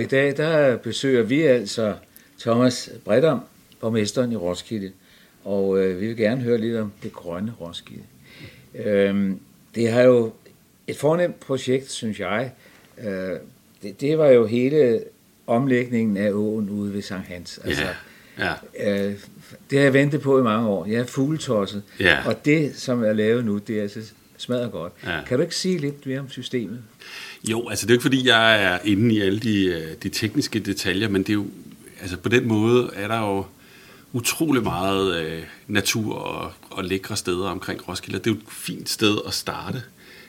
Og 0.00 0.04
i 0.04 0.08
dag, 0.08 0.36
der 0.36 0.76
besøger 0.76 1.22
vi 1.22 1.42
altså 1.42 1.94
Thomas 2.40 2.90
Bredam, 3.04 3.40
borgmesteren 3.80 4.32
i 4.32 4.36
Roskilde. 4.36 4.92
Og 5.44 5.78
øh, 5.78 6.00
vi 6.00 6.06
vil 6.06 6.16
gerne 6.16 6.40
høre 6.40 6.58
lidt 6.58 6.76
om 6.76 6.92
det 7.02 7.12
grønne 7.12 7.52
Roskilde. 7.60 8.02
Øhm, 8.74 9.40
det 9.74 9.90
har 9.90 10.02
jo 10.02 10.32
et 10.86 10.96
fornemt 10.96 11.40
projekt, 11.40 11.90
synes 11.90 12.20
jeg. 12.20 12.52
Øh, 13.04 13.30
det, 13.82 14.00
det 14.00 14.18
var 14.18 14.26
jo 14.28 14.46
hele 14.46 15.04
omlægningen 15.46 16.16
af 16.16 16.30
åen 16.32 16.70
ude 16.70 16.94
ved 16.94 17.02
Sankt 17.02 17.26
Hans. 17.28 17.60
Altså, 17.64 17.82
Ja, 18.38 18.52
ja. 18.78 19.06
øh, 19.06 19.14
det 19.70 19.78
har 19.78 19.84
jeg 19.84 19.94
ventet 19.94 20.20
på 20.20 20.40
i 20.40 20.42
mange 20.42 20.68
år. 20.68 20.86
Jeg 20.86 21.00
er 21.00 21.04
fugletosset. 21.06 21.82
Ja. 22.00 22.18
Og 22.26 22.44
det, 22.44 22.76
som 22.76 23.04
er 23.04 23.12
lavet 23.12 23.44
nu, 23.44 23.58
det 23.58 23.78
er 23.78 23.82
altså 23.82 24.00
smadret 24.36 24.72
godt. 24.72 24.92
Ja. 25.06 25.20
Kan 25.26 25.36
du 25.38 25.42
ikke 25.42 25.56
sige 25.56 25.78
lidt 25.78 26.06
mere 26.06 26.20
om 26.20 26.28
systemet? 26.30 26.82
Jo, 27.48 27.68
altså 27.68 27.86
det 27.86 27.90
er 27.90 27.94
jo 27.94 27.98
ikke 27.98 28.02
fordi, 28.02 28.26
jeg 28.26 28.62
er 28.62 28.78
inde 28.84 29.14
i 29.14 29.20
alle 29.20 29.38
de, 29.38 29.64
øh, 29.64 29.96
de 30.02 30.08
tekniske 30.08 30.58
detaljer, 30.58 31.08
men 31.08 31.22
det 31.22 31.30
er 31.30 31.34
jo, 31.34 31.46
altså 32.00 32.16
på 32.16 32.28
den 32.28 32.48
måde 32.48 32.90
er 32.94 33.08
der 33.08 33.20
jo 33.20 33.44
utrolig 34.12 34.62
meget 34.62 35.24
øh, 35.24 35.42
natur 35.68 36.14
og, 36.14 36.52
og 36.70 36.84
lækre 36.84 37.16
steder 37.16 37.48
omkring 37.48 37.88
Roskilde. 37.88 38.18
Det 38.18 38.26
er 38.26 38.30
jo 38.30 38.36
et 38.36 38.48
fint 38.48 38.88
sted 38.88 39.18
at 39.26 39.34
starte, 39.34 39.82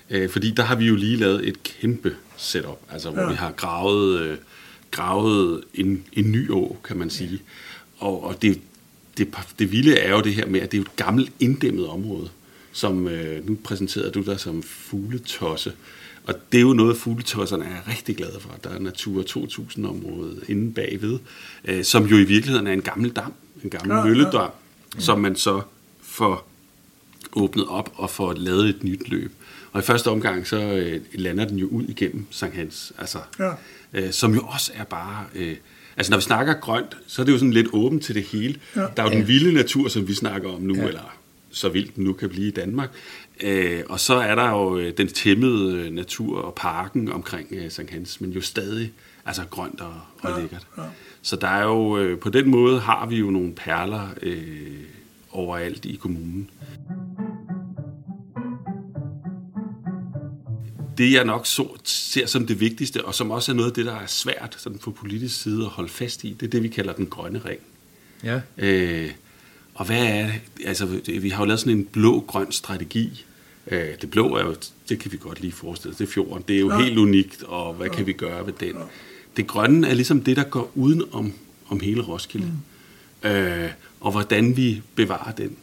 øh, 0.10 0.30
fordi 0.30 0.52
der 0.52 0.64
har 0.64 0.76
vi 0.76 0.86
jo 0.86 0.96
lige 0.96 1.18
lavet 1.18 1.48
et 1.48 1.64
kæmpe 1.64 2.16
setup, 2.38 2.80
altså 2.92 3.10
hvor 3.10 3.22
ja. 3.22 3.30
vi 3.30 3.36
har 3.36 3.52
gravet, 3.52 4.20
øh, 4.20 4.38
gravet 4.92 5.64
en, 5.74 6.04
en 6.14 6.32
ny 6.32 6.52
å, 6.52 6.78
kan 6.84 6.98
man 6.98 7.10
sige. 7.10 7.42
Og, 7.98 8.24
og 8.24 8.42
det, 8.42 8.62
det, 9.18 9.28
det 9.60 9.72
vilde 9.72 9.98
er 9.98 10.12
jo 10.12 10.22
det 10.22 10.34
her 10.34 10.46
med, 10.46 10.60
at 10.60 10.72
det 10.72 10.78
er 10.78 10.82
jo 10.82 10.86
et 10.86 10.96
gammelt 10.96 11.32
inddæmmet 11.40 11.88
område, 11.88 12.30
som 12.72 13.08
øh, 13.08 13.48
nu 13.48 13.58
præsenterede 13.64 14.12
du 14.12 14.22
dig 14.22 14.40
som 14.40 14.64
fugletosse. 14.64 15.74
Og 16.26 16.34
det 16.52 16.58
er 16.58 16.62
jo 16.62 16.74
noget, 16.74 16.98
fugletosserne 16.98 17.66
er 17.66 17.90
rigtig 17.92 18.18
glade 18.18 18.38
for. 18.40 18.50
Der 18.64 18.70
er 18.70 18.80
Natura 18.80 19.24
2000-området 19.24 20.44
inde 20.48 20.74
bagved, 20.74 21.20
øh, 21.66 21.84
som 21.84 22.06
jo 22.06 22.18
i 22.18 22.24
virkeligheden 22.24 22.68
er 22.68 22.72
en 22.74 22.82
gammel 22.82 23.10
dam, 23.12 23.34
en 23.64 23.70
gammel 23.70 23.96
Ja, 23.98 24.04
mølledam, 24.04 24.50
ja. 24.96 25.00
som 25.02 25.20
man 25.20 25.36
så 25.36 25.62
får 26.02 26.48
åbnet 27.34 27.66
op 27.68 27.90
og 27.96 28.10
får 28.10 28.34
lavet 28.34 28.70
et 28.70 28.84
nyt 28.84 29.10
løb. 29.10 29.32
Og 29.72 29.80
i 29.82 29.84
første 29.84 30.08
omgang, 30.08 30.48
så 30.48 30.58
øh, 30.62 31.02
lander 31.14 31.46
den 31.46 31.58
jo 31.58 31.68
ud 31.68 31.84
igennem 31.84 32.26
Sankt 32.32 32.56
Hans, 32.56 32.94
altså, 32.98 33.18
Ja. 33.40 33.52
øh, 33.94 34.12
som 34.12 34.34
jo 34.36 34.42
også 34.42 34.72
er 34.76 34.84
bare... 34.84 35.26
Øh, 35.36 35.56
altså 35.98 36.12
når 36.12 36.18
vi 36.18 36.24
snakker 36.24 36.54
grønt, 36.54 36.98
så 37.08 37.22
er 37.22 37.26
det 37.26 37.32
jo 37.34 37.38
sådan 37.38 37.54
lidt 37.54 37.68
åbent 37.74 38.04
til 38.04 38.16
det 38.16 38.24
hele. 38.24 38.56
Ja. 38.76 38.82
Der 38.82 39.04
er 39.04 39.04
jo 39.04 39.10
den 39.10 39.28
vilde 39.28 39.54
natur, 39.54 39.88
som 39.88 40.08
vi 40.08 40.14
snakker 40.14 40.50
om 40.50 40.62
nu, 40.62 40.76
ja. 40.76 40.88
eller 40.88 41.16
så 41.52 41.70
vildt 41.70 41.96
den 41.96 42.04
nu 42.04 42.14
kan 42.14 42.30
blive 42.30 42.48
i 42.48 42.52
Danmark. 42.52 42.90
Øh, 43.44 43.84
og 43.90 44.00
så 44.00 44.14
er 44.14 44.36
der 44.36 44.50
jo 44.50 44.78
øh, 44.78 44.98
den 44.98 45.08
tæmmede 45.08 45.76
øh, 45.78 45.92
natur 45.94 46.42
og 46.42 46.54
parken 46.56 47.12
omkring 47.12 47.48
øh, 47.52 47.72
Sankt 47.72 47.92
Hans, 47.92 48.22
men 48.22 48.32
jo 48.32 48.42
stadig 48.42 48.92
altså 49.26 49.44
grønt 49.50 49.82
og, 49.82 49.94
og 50.22 50.30
Ja, 50.30 50.40
lækkert. 50.42 50.68
ja. 50.78 50.84
Så 51.22 51.36
der 51.36 51.48
er 51.48 51.64
jo, 51.64 51.98
øh, 51.98 52.20
på 52.20 52.30
den 52.30 52.50
måde 52.50 52.80
har 52.80 53.06
vi 53.06 53.16
jo 53.16 53.30
nogle 53.30 53.54
perler 53.54 54.08
øh, 54.22 54.84
overalt 55.32 55.86
i 55.86 55.96
kommunen. 55.96 56.50
Det 60.98 61.14
jeg 61.14 61.26
nok 61.26 61.46
så, 61.46 61.68
ser 61.84 62.26
som 62.26 62.48
det 62.48 62.60
vigtigste, 62.60 63.06
og 63.06 63.16
som 63.16 63.32
også 63.32 63.52
er 63.52 63.56
noget 63.56 63.70
af 63.70 63.74
det, 63.76 63.86
der 63.86 63.96
er 63.96 64.06
svært 64.08 64.56
sådan 64.60 64.78
på 64.80 64.92
politisk 64.92 65.42
side 65.42 65.62
at 65.64 65.70
holde 65.70 65.90
fast 65.90 66.24
i, 66.24 66.34
det 66.40 66.46
er 66.46 66.50
det, 66.50 66.64
vi 66.64 66.68
kalder 66.68 66.94
den 66.94 67.06
grønne 67.06 67.42
ring. 67.46 67.60
Ja. 68.24 68.42
Øh, 68.58 69.12
og 69.74 69.86
hvad 69.86 70.06
er 70.06 70.26
det? 70.28 70.34
Altså, 70.66 70.86
vi 71.22 71.30
har 71.30 71.44
jo 71.44 71.46
lavet 71.48 71.60
sådan 71.60 71.78
en 71.78 71.86
blå-grøn 71.86 72.52
strategi. 72.52 73.26
Øh, 73.72 73.88
det 74.02 74.12
blå 74.12 74.36
er 74.36 74.46
jo, 74.46 74.56
det 74.90 75.00
kan 75.00 75.12
vi 75.12 75.18
godt 75.18 75.42
lige 75.42 75.54
forestille 75.54 75.92
os, 75.92 75.98
det 75.98 76.08
er 76.08 76.12
fjorden. 76.12 76.44
Det 76.48 76.56
er 76.56 76.60
jo 76.60 76.72
Ja. 76.72 76.80
helt 76.84 76.98
unikt, 76.98 77.44
og 77.44 77.74
hvad 77.74 77.90
kan 77.90 78.08
vi 78.08 78.14
gøre 78.14 78.46
ved 78.46 78.54
den? 78.60 78.76
Det 79.38 79.48
grønne 79.48 79.88
er 79.88 79.94
ligesom 79.94 80.22
det, 80.22 80.38
der 80.38 80.44
går 80.44 80.72
uden 80.76 81.04
om, 81.12 81.34
om 81.68 81.80
hele 81.80 82.02
Roskilde. 82.02 82.52
Mm. 83.24 83.30
Øh, 83.30 83.70
og 84.00 84.12
hvordan 84.12 84.58
vi 84.58 84.82
bevarer 84.96 85.32
den. 85.32 85.56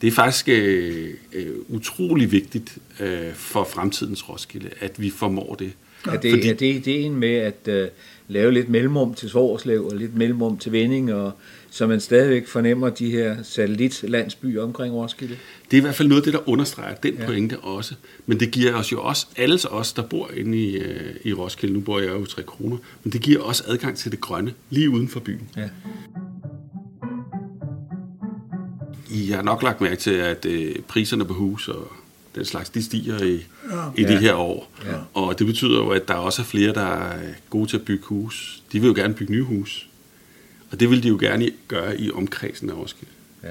Det 0.00 0.06
er 0.08 0.12
faktisk 0.12 0.48
øh, 0.48 1.14
øh, 1.32 1.46
utrolig 1.68 2.32
vigtigt 2.32 2.78
øh, 3.00 3.34
for 3.34 3.64
fremtidens 3.64 4.28
Roskilde, 4.28 4.70
at 4.80 5.00
vi 5.02 5.10
formår 5.10 5.54
det. 5.54 5.72
Er 6.06 6.16
det, 6.20 6.30
Fordi- 6.32 6.48
er 6.48 6.54
det 6.54 6.74
ideen 6.74 7.14
med 7.16 7.34
at 7.34 7.68
uh, 7.68 7.88
lave 8.28 8.52
lidt 8.52 8.68
mellemrum 8.68 9.14
til 9.14 9.28
Svorslev 9.30 9.86
og 9.86 9.96
lidt 9.96 10.14
mellemrum 10.16 10.58
til 10.58 10.72
Vending, 10.72 11.12
og, 11.14 11.32
så 11.74 11.86
man 11.86 12.00
stadigvæk 12.00 12.46
fornemmer 12.48 12.88
de 12.90 13.10
her 13.10 13.36
satellitlandsbyer 13.42 14.62
omkring 14.62 14.94
Roskilde? 14.94 15.36
Det 15.70 15.76
er 15.76 15.80
i 15.80 15.84
hvert 15.84 15.94
fald 15.94 16.08
noget 16.08 16.20
af 16.22 16.24
det, 16.24 16.32
der 16.32 16.48
understreger 16.48 16.94
den 16.94 17.14
Ja. 17.14 17.26
pointe 17.26 17.58
også. 17.58 17.94
Men 18.26 18.40
det 18.40 18.50
giver 18.50 18.74
os 18.74 18.92
jo 18.92 19.02
også, 19.02 19.26
alle 19.36 19.58
os, 19.70 19.92
der 19.92 20.02
bor 20.02 20.30
inde 20.36 20.58
i, 20.58 20.76
øh, 20.76 21.14
i 21.24 21.32
Roskilde, 21.32 21.74
nu 21.74 21.80
bor 21.80 21.98
jeg 22.00 22.08
jo 22.10 22.22
i 22.24 22.26
3 22.26 22.42
kroner, 22.42 22.76
men 23.04 23.12
det 23.12 23.20
giver 23.20 23.42
også 23.42 23.64
adgang 23.66 23.96
til 23.96 24.10
det 24.12 24.20
grønne, 24.20 24.54
lige 24.70 24.90
uden 24.90 25.08
for 25.08 25.20
byen. 25.20 25.48
Ja. 25.56 25.68
I 29.10 29.26
har 29.30 29.42
nok 29.42 29.62
lagt 29.62 29.80
mærke 29.80 29.96
til, 29.96 30.10
at 30.10 30.46
øh, 30.46 30.74
priserne 30.88 31.24
på 31.24 31.34
hus 31.34 31.68
og 31.68 31.92
den 32.34 32.44
slags, 32.44 32.70
de 32.70 32.82
stiger 32.82 33.22
i, 33.22 33.32
Ja. 33.72 33.84
i 33.96 34.04
de 34.04 34.12
Ja. 34.12 34.18
her 34.20 34.34
år. 34.34 34.70
Ja. 34.86 34.92
Og 35.14 35.38
det 35.38 35.46
betyder 35.46 35.78
jo, 35.78 35.88
at 35.88 36.08
der 36.08 36.14
også 36.14 36.42
er 36.42 36.46
flere, 36.46 36.72
der 36.74 36.80
er 36.86 37.18
gode 37.50 37.66
til 37.70 37.76
at 37.76 37.82
bygge 37.84 38.04
hus. 38.04 38.62
De 38.72 38.80
vil 38.80 38.88
jo 38.88 38.94
gerne 38.94 39.14
bygge 39.14 39.32
nye 39.32 39.42
hus. 39.42 39.88
Og 40.72 40.80
det 40.80 40.90
vil 40.90 41.02
de 41.02 41.08
jo 41.08 41.16
gerne 41.20 41.50
gøre 41.68 42.00
i 42.00 42.10
omkredsen 42.10 42.70
af 42.70 42.74
Roskilde. 42.74 43.12
Ja. 43.42 43.48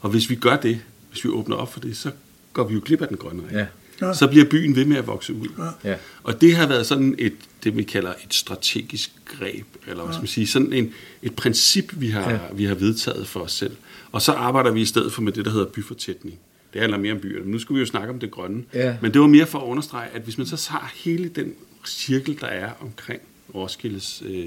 Og 0.00 0.10
hvis 0.10 0.30
vi 0.30 0.34
gør 0.34 0.56
det, 0.56 0.80
hvis 1.10 1.24
vi 1.24 1.28
åbner 1.28 1.56
op 1.56 1.72
for 1.72 1.80
det, 1.80 1.96
så 1.96 2.10
går 2.52 2.64
vi 2.68 2.74
jo 2.74 2.80
glip 2.84 3.02
af 3.02 3.08
den 3.08 3.16
grønne 3.16 3.42
ring. 3.42 3.52
Ja. 3.52 3.66
Ja. 4.00 4.14
Så 4.14 4.26
bliver 4.26 4.44
byen 4.44 4.76
ved 4.76 4.84
med 4.84 4.96
at 4.96 5.06
vokse 5.06 5.34
ud. 5.34 5.48
Ja. 5.84 5.94
Og 6.22 6.40
det 6.40 6.56
har 6.56 6.66
været 6.66 6.86
sådan 6.86 7.14
et, 7.18 7.32
det 7.64 7.76
vi 7.76 7.82
kalder 7.82 8.10
et 8.24 8.34
strategisk 8.34 9.12
greb, 9.24 9.66
eller 9.86 10.02
hvad 10.04 10.14
skal 10.14 10.22
man 10.22 10.28
sige, 10.28 10.46
sådan 10.46 10.72
en, 10.72 10.92
et 11.22 11.36
princip, 11.36 11.92
vi 11.96 12.08
har, 12.08 12.30
Ja. 12.30 12.38
vi 12.54 12.64
har 12.64 12.74
vedtaget 12.74 13.26
for 13.28 13.40
os 13.40 13.52
selv. 13.52 13.76
Og 14.12 14.22
så 14.22 14.32
arbejder 14.32 14.70
vi 14.70 14.80
i 14.80 14.84
stedet 14.84 15.12
for 15.12 15.22
med 15.22 15.32
det, 15.32 15.44
der 15.44 15.50
hedder 15.50 15.66
byfortætning. 15.66 16.38
Det 16.72 16.80
handler 16.80 16.98
mere 16.98 17.12
om 17.12 17.20
byerne, 17.20 17.40
men 17.42 17.50
nu 17.50 17.58
skulle 17.58 17.76
vi 17.76 17.80
jo 17.80 17.86
snakke 17.86 18.08
om 18.12 18.18
det 18.18 18.30
grønne. 18.30 18.64
Ja. 18.74 18.96
Men 19.02 19.12
det 19.12 19.20
var 19.20 19.26
mere 19.26 19.46
for 19.46 19.58
at 19.58 19.64
understrege, 19.64 20.08
at 20.12 20.22
hvis 20.22 20.38
man 20.38 20.46
så 20.46 20.70
har 20.70 20.92
hele 20.96 21.28
den 21.28 21.52
cirkel, 21.86 22.38
der 22.40 22.46
er 22.46 22.70
omkring 22.80 23.20
Roskildes 23.54 24.22
øh, 24.26 24.46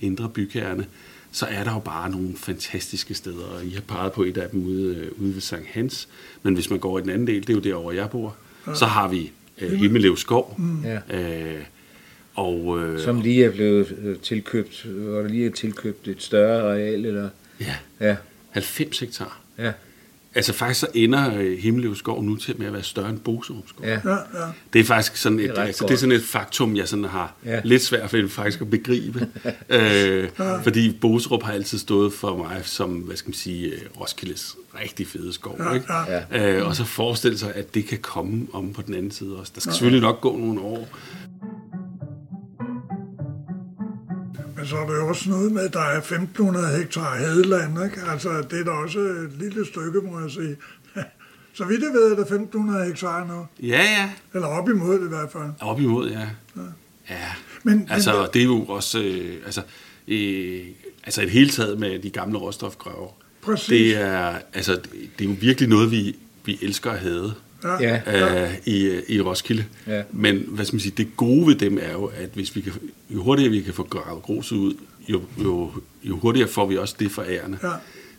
indre 0.00 0.28
bykerne, 0.28 0.86
så 1.32 1.46
er 1.46 1.64
der 1.64 1.72
jo 1.72 1.78
bare 1.78 2.10
nogle 2.10 2.28
fantastiske 2.36 3.14
steder, 3.14 3.44
og 3.44 3.64
I 3.64 3.70
har 3.70 3.80
peget 3.80 4.12
på 4.12 4.22
et 4.22 4.38
af 4.38 4.48
dem 4.50 4.64
ude, 4.66 4.94
øh, 4.96 5.22
ude 5.22 5.34
ved 5.34 5.40
Sankt 5.40 5.66
Hans. 5.68 6.08
Men 6.42 6.54
hvis 6.54 6.70
man 6.70 6.78
går 6.78 6.98
i 6.98 7.02
den 7.02 7.10
anden 7.10 7.26
del, 7.26 7.40
det 7.46 7.50
er 7.50 7.54
jo 7.54 7.60
derovre, 7.60 7.94
jeg 7.96 8.10
bor, 8.10 8.36
så 8.74 8.84
har 8.86 9.08
vi 9.08 9.32
øh, 9.58 9.72
Himmelev 9.72 10.16
Skov, 10.16 10.60
Ja. 10.84 11.18
øh, 11.54 11.60
og 12.34 12.78
øh, 12.82 13.00
Som 13.00 13.20
lige 13.20 13.44
er 13.44 13.50
blevet 13.50 13.96
øh, 14.02 14.18
tilkøbt, 14.18 14.84
hvor 14.84 15.20
der 15.20 15.28
lige 15.28 15.46
er 15.46 15.50
tilkøbt 15.52 16.08
et 16.08 16.22
større 16.22 16.62
areal, 16.72 17.04
eller... 17.06 17.28
ja, 17.60 17.74
Ja, 18.00 18.16
90 18.50 18.98
hektar. 18.98 19.40
ja, 19.58 19.72
Altså 20.34 20.52
faktisk 20.52 20.80
så 20.80 20.86
ender 20.94 21.36
øh, 21.38 21.58
Himmelev 21.58 21.94
Skov 21.96 22.22
nu 22.24 22.36
til 22.36 22.58
med 22.58 22.66
at 22.66 22.72
være 22.72 22.82
større 22.82 23.08
end 23.10 23.18
Boserup 23.20 23.68
Skov. 23.68 23.86
ja. 23.86 23.90
Ja, 24.04 24.10
ja. 24.10 24.16
Det 24.72 24.80
er 24.80 24.84
faktisk 24.84 25.16
sådan 25.16 25.38
et, 25.40 25.48
Det 25.50 25.58
er 25.58 25.62
altså, 25.62 25.84
det 25.86 25.94
er 25.94 25.98
sådan 25.98 26.14
et 26.16 26.22
faktum, 26.24 26.76
jeg 26.76 26.88
sådan 26.88 27.04
har 27.04 27.34
Ja. 27.44 27.50
ja. 27.54 27.60
lidt 27.64 27.82
svært 27.82 28.12
ved 28.12 28.28
faktisk 28.28 28.60
at 28.60 28.70
begribe. 28.70 29.28
øh, 29.70 30.28
fordi 30.62 30.98
Boserup 31.00 31.42
har 31.42 31.52
altid 31.52 31.78
stået 31.78 32.12
for 32.12 32.36
mig 32.36 32.60
som, 32.64 32.90
hvad 32.90 33.16
skal 33.16 33.28
man 33.28 33.34
sige, 33.34 33.66
øh, 33.68 33.80
Roskildes 34.00 34.56
rigtig 34.80 35.06
fede 35.08 35.32
skov. 35.32 35.56
Ja, 35.60 35.72
ikke? 35.74 35.86
ja. 36.32 36.56
Øh, 36.58 36.66
og 36.68 36.76
så 36.76 36.84
forestille 36.84 37.38
sig, 37.38 37.54
at 37.54 37.74
det 37.74 37.86
kan 37.86 37.98
komme 37.98 38.46
om 38.52 38.72
på 38.72 38.82
den 38.82 38.94
anden 38.94 39.10
side 39.10 39.36
også. 39.36 39.52
Der 39.54 39.60
skal 39.60 39.72
selvfølgelig 39.72 40.02
nok 40.02 40.20
gå 40.20 40.36
nogle 40.36 40.60
år. 40.60 40.88
Men 44.62 44.68
så 44.68 44.76
er 44.76 44.86
der 44.86 44.94
jo 44.94 45.08
også 45.08 45.30
noget 45.30 45.52
med, 45.52 45.62
at 45.62 45.72
der 45.72 45.80
er 45.80 45.98
1500 45.98 46.76
hektar 46.78 47.16
hedeland, 47.16 47.84
ikke? 47.84 48.00
Altså, 48.10 48.28
det 48.50 48.60
er 48.60 48.64
da 48.64 48.70
også 48.70 48.98
et 48.98 49.30
lille 49.38 49.66
stykke, 49.66 50.00
må 50.00 50.20
jeg 50.20 50.30
sige. 50.30 50.56
Så 51.54 51.64
vidt 51.64 51.80
jeg 51.82 51.90
ved, 51.92 52.04
er 52.12 52.14
der 52.14 52.22
1500 52.22 52.84
hektar 52.86 53.24
nu. 53.26 53.46
Ja, 53.68 53.82
ja. 53.82 54.10
Eller 54.34 54.46
op 54.48 54.68
imod 54.68 54.98
det 54.98 55.06
i 55.06 55.08
hvert 55.08 55.32
fald. 55.32 55.50
Op 55.60 55.80
imod, 55.80 56.10
ja. 56.10 56.28
Ja, 57.10 57.32
Men- 57.62 57.86
altså 57.90 58.16
men- 58.20 58.28
det 58.34 58.40
er 58.40 58.44
jo 58.46 58.64
også, 58.64 58.98
øh, 59.02 59.34
altså, 59.44 59.62
øh, 60.08 60.60
altså 61.04 61.22
et 61.22 61.30
hele 61.30 61.50
taget 61.50 61.78
med 61.78 61.98
de 61.98 62.10
gamle 62.10 62.38
råstofgrøver. 62.38 63.08
Præcis. 63.42 63.66
Det 63.68 63.96
er, 63.96 64.38
altså, 64.54 64.72
det, 64.72 64.92
det 65.18 65.24
er 65.24 65.28
jo 65.28 65.36
virkelig 65.40 65.68
noget, 65.68 65.90
vi, 65.90 66.16
vi 66.44 66.58
elsker 66.62 66.90
at 66.90 66.98
have 66.98 67.32
Ja. 67.64 68.42
øh, 68.44 68.50
i, 68.66 69.00
i 69.08 69.20
Roskilde. 69.20 69.64
Ja. 69.86 70.02
Men 70.12 70.44
hvad 70.48 70.64
skal 70.64 70.74
man 70.74 70.80
sige, 70.80 70.94
det 70.96 71.16
gode 71.16 71.46
ved 71.46 71.54
dem 71.54 71.78
er 71.82 71.92
jo, 71.92 72.04
at 72.04 72.30
hvis 72.34 72.56
vi 72.56 72.60
kan, 72.60 72.72
jo 73.10 73.22
hurtigere 73.22 73.50
vi 73.50 73.60
kan 73.60 73.74
få 73.74 73.82
gravet 73.82 74.22
gruset 74.22 74.56
ud, 74.56 74.74
jo, 75.08 75.22
jo, 75.42 75.70
jo 76.04 76.16
hurtigere 76.18 76.48
får 76.48 76.66
vi 76.66 76.76
også 76.76 76.94
det 76.98 77.10
for 77.10 77.22
ærende. 77.28 77.58
Ja. 77.62 77.70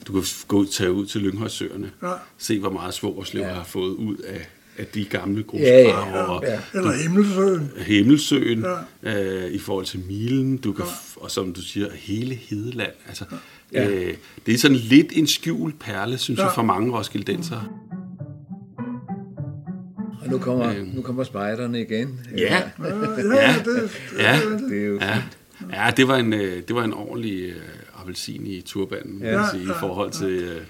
Du 0.08 0.14
kan 0.14 0.24
gå 0.48 0.58
ud, 0.58 0.66
tage 0.66 0.92
ud 0.92 1.06
til 1.06 1.22
Lynghøjsøerne, 1.22 1.92
Ja. 2.04 2.12
se 2.38 2.60
hvor 2.60 2.70
meget 2.70 2.94
Svogerslev 2.94 3.42
Ja. 3.42 3.48
ja. 3.48 3.54
har 3.54 3.64
fået 3.64 3.92
ud 3.96 4.16
af, 4.18 4.48
af 4.78 4.86
de 4.86 5.06
gamle 5.06 5.46
Ja, 5.54 5.60
ja, 5.60 5.90
grusgraver. 5.92 6.24
og 6.24 6.44
ja. 6.48 6.60
Eller 6.80 6.92
Himmelsøen. 7.02 7.72
Himmelsøen 7.78 8.66
øh, 9.04 9.52
i 9.52 9.60
forhold 9.60 9.86
til 9.86 10.00
Milen, 10.08 10.58
du 10.58 10.72
kan, 10.74 10.86
f- 10.86 11.24
og 11.24 11.32
som 11.32 11.54
du 11.54 11.62
siger, 11.62 11.88
hele 11.94 12.36
Hedeland. 12.36 12.92
Altså, 13.08 13.24
Ja. 13.74 13.90
øh, 13.90 14.14
det 14.46 14.54
er 14.54 14.58
sådan 14.58 14.78
lidt 14.78 15.08
en 15.12 15.28
skjult 15.28 15.80
perle, 15.80 16.18
synes 16.18 16.38
Ja. 16.40 16.44
jeg, 16.46 16.52
for 16.56 16.62
mange 16.62 16.94
roskildensere. 16.98 17.64
Og 20.26 20.32
nu 20.32 20.38
kommer, 20.38 20.74
nu 20.94 21.02
kommer 21.02 21.24
spejderne 21.24 21.82
igen. 21.82 22.20
Ja, 22.38 22.62
Ja, 22.80 22.88
ja, 22.88 22.94
Ja. 23.34 23.56
det, 23.66 23.92
ja, 24.20 24.40
det, 24.52 24.70
Det 24.70 24.82
er 24.82 24.86
jo 24.86 25.00
ja. 25.02 25.22
Ja, 25.74 25.92
det 25.98 26.08
var 26.08 26.16
en, 26.18 26.34
øh, 26.34 26.62
det 26.68 26.76
var 26.76 26.84
en 26.84 26.94
ordentlig 26.94 27.44
øh, 27.44 27.56
appelsin 28.02 28.48
i 28.48 28.62
turbanen, 28.62 29.20
ja, 29.22 29.32
Ja, 29.32 29.50
sige, 29.52 29.64
i 29.64 29.68
ja, 29.68 29.82
forhold 29.82 30.12
til... 30.12 30.28
Øh, 30.28 30.62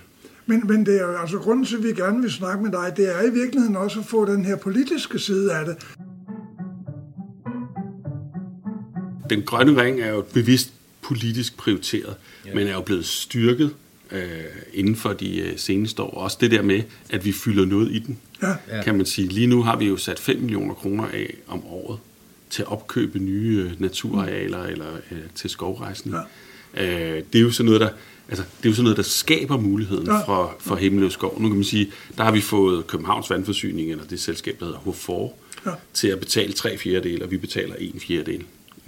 Men, 0.45 0.67
men 0.67 0.85
det 0.85 0.95
er 1.01 1.05
jo, 1.05 1.17
altså 1.17 1.37
grunden 1.37 1.65
til, 1.65 1.77
at 1.77 1.83
vi 1.83 1.87
gerne 1.87 2.21
vil 2.21 2.31
snakke 2.31 2.63
med 2.63 2.71
dig, 2.71 2.93
det 2.97 3.15
er 3.15 3.21
i 3.21 3.33
virkeligheden 3.33 3.75
også 3.75 3.99
at 3.99 4.05
få 4.05 4.25
den 4.25 4.45
her 4.45 4.55
politiske 4.55 5.19
side 5.19 5.53
af 5.53 5.65
det. 5.65 5.75
den 9.29 9.41
grønne 9.43 9.81
ring 9.81 10.01
er 10.01 10.09
jo 10.09 10.25
bevidst 10.33 10.73
politisk 11.01 11.57
prioriteret, 11.57 12.15
ja. 12.45 12.55
men 12.55 12.67
er 12.67 12.73
jo 12.73 12.81
blevet 12.81 13.05
styrket 13.05 13.73
øh, 14.11 14.21
inden 14.73 14.95
for 14.95 15.13
de 15.13 15.39
øh, 15.39 15.57
seneste 15.57 16.01
år. 16.01 16.11
Også 16.17 16.37
det 16.41 16.51
der 16.51 16.61
med, 16.61 16.81
at 17.09 17.25
vi 17.25 17.31
fylder 17.31 17.65
noget 17.65 17.91
i 17.91 17.99
den, 17.99 18.17
Ja. 18.69 18.83
kan 18.83 18.95
man 18.97 19.05
sige. 19.05 19.27
Lige 19.27 19.47
nu 19.47 19.63
har 19.63 19.77
vi 19.77 19.85
jo 19.85 19.97
sat 19.97 20.19
5 20.19 20.39
millioner 20.39 20.73
kroner 20.73 21.03
af 21.13 21.33
om 21.47 21.65
året 21.65 21.99
til 22.49 22.61
at 22.61 22.67
opkøbe 22.71 23.19
nye 23.19 23.69
øh, 23.71 23.81
naturarealer 23.81 24.63
eller 24.63 24.85
øh, 25.11 25.17
til 25.35 25.49
skovrejsning. 25.49 26.15
Ja. 26.75 26.83
Øh, 27.17 27.23
det 27.33 27.39
er 27.39 27.43
jo 27.43 27.51
sådan 27.51 27.65
noget, 27.65 27.81
der 27.81 27.89
Altså, 28.29 28.43
det 28.57 28.65
er 28.65 28.69
jo 28.69 28.73
sådan 28.75 28.83
noget, 28.83 28.97
der 28.97 29.03
skaber 29.03 29.57
muligheden 29.57 30.05
Ja. 30.05 30.25
for, 30.25 30.55
for 30.59 30.75
Himmeløv 30.75 31.09
Skov. 31.11 31.41
Nu 31.41 31.47
kan 31.47 31.55
man 31.55 31.63
sige, 31.63 31.91
der 32.17 32.23
har 32.23 32.31
vi 32.31 32.41
fået 32.41 32.87
Københavns 32.87 33.29
Vandforsyning, 33.29 33.91
eller 33.91 34.03
det 34.05 34.19
selskab, 34.19 34.59
der 34.59 34.65
hedder 34.65 34.79
H4, 34.79 35.33
Ja. 35.65 35.71
til 35.93 36.07
at 36.07 36.19
betale 36.19 36.53
tre 36.53 36.77
fjerdedele, 36.77 37.23
og 37.25 37.31
vi 37.31 37.37
betaler 37.37 37.75
en 37.79 37.99
fjerdedel. 37.99 38.43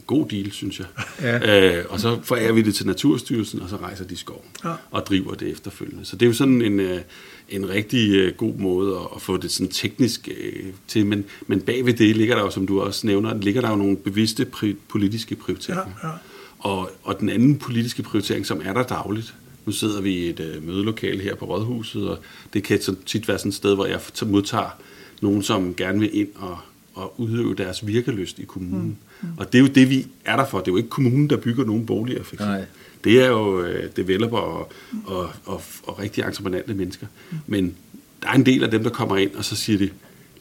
God 0.07 0.25
deal, 0.29 0.51
synes 0.51 0.79
jeg. 0.79 0.87
Ja. 1.21 1.77
Øh, 1.79 1.85
og 1.89 1.99
så 1.99 2.19
forærer 2.23 2.51
vi 2.51 2.61
det 2.61 2.75
til 2.75 2.87
Naturstyrelsen, 2.87 3.61
og 3.61 3.69
så 3.69 3.75
rejser 3.77 4.05
de 4.05 4.17
skov 4.17 4.45
Ja. 4.65 4.73
og 4.91 5.05
driver 5.05 5.33
det 5.33 5.47
efterfølgende. 5.51 6.05
Så 6.05 6.15
det 6.15 6.25
er 6.25 6.27
jo 6.27 6.33
sådan 6.33 6.61
en, 6.61 6.79
øh, 6.79 7.01
en 7.49 7.69
rigtig 7.69 8.11
øh, 8.15 8.33
god 8.37 8.53
måde 8.55 8.99
at, 9.15 9.21
få 9.21 9.37
det 9.37 9.51
sådan 9.51 9.71
teknisk 9.71 10.29
øh, 10.41 10.63
til. 10.87 11.05
Men, 11.05 11.25
men 11.47 11.61
bagved 11.61 11.93
det 11.93 12.17
ligger 12.17 12.35
der 12.35 12.41
jo, 12.43 12.49
som 12.49 12.67
du 12.67 12.81
også 12.81 13.07
nævner, 13.07 13.37
ligger 13.37 13.61
der 13.61 13.69
jo 13.69 13.75
nogle 13.75 13.97
bevidste 13.97 14.47
pri- 14.55 14.75
politiske 14.89 15.35
prioriteringer. 15.35 15.85
Ja, 16.03 16.07
ja. 16.07 16.13
Og, 16.59 16.91
og 17.03 17.19
den 17.19 17.29
anden 17.29 17.57
politiske 17.57 18.03
prioritering, 18.03 18.45
som 18.45 18.61
er 18.65 18.73
der 18.73 18.83
dagligt, 18.83 19.33
nu 19.65 19.71
sidder 19.71 20.01
vi 20.01 20.13
i 20.13 20.29
et 20.29 20.39
øh, 20.39 20.67
mødelokale 20.67 21.21
her 21.21 21.35
på 21.35 21.45
Rådhuset, 21.45 22.09
og 22.09 22.19
det 22.53 22.63
kan 22.63 22.81
så 22.81 22.95
tit 23.05 23.27
være 23.27 23.37
sådan 23.37 23.49
et 23.49 23.55
sted, 23.55 23.75
hvor 23.75 23.85
jeg 23.85 23.99
modtager 24.25 24.77
nogen, 25.21 25.43
som 25.43 25.75
gerne 25.75 25.99
vil 25.99 26.09
ind 26.19 26.27
og, 26.35 26.57
og 26.95 27.19
udøve 27.19 27.55
deres 27.55 27.87
virkelyst 27.87 28.39
i 28.39 28.43
kommunen. 28.43 28.97
Mm. 29.21 29.27
Og 29.37 29.53
det 29.53 29.57
er 29.57 29.61
jo 29.61 29.67
det, 29.67 29.89
vi 29.89 30.07
er 30.25 30.35
der 30.35 30.45
for. 30.45 30.59
Det 30.59 30.67
er 30.67 30.71
jo 30.71 30.77
ikke 30.77 30.89
kommunen, 30.89 31.29
der 31.29 31.37
bygger 31.37 31.65
nogen 31.65 31.85
boliger, 31.85 32.23
for 32.23 32.33
eksempel. 32.35 32.55
Nej. 32.55 32.65
Det 33.03 33.21
er 33.21 33.27
jo 33.27 33.61
øh, 33.61 33.89
developer 33.95 34.37
og, 34.37 34.71
og, 35.05 35.29
og, 35.45 35.61
og 35.83 35.99
rigtig 35.99 36.23
entreprenante 36.23 36.73
mennesker. 36.73 37.07
Men 37.47 37.75
der 38.21 38.27
er 38.29 38.33
en 38.33 38.45
del 38.45 38.63
af 38.63 38.71
dem, 38.71 38.83
der 38.83 38.89
kommer 38.89 39.17
ind, 39.17 39.31
og 39.35 39.45
så 39.45 39.55
siger 39.55 39.77
de, 39.77 39.89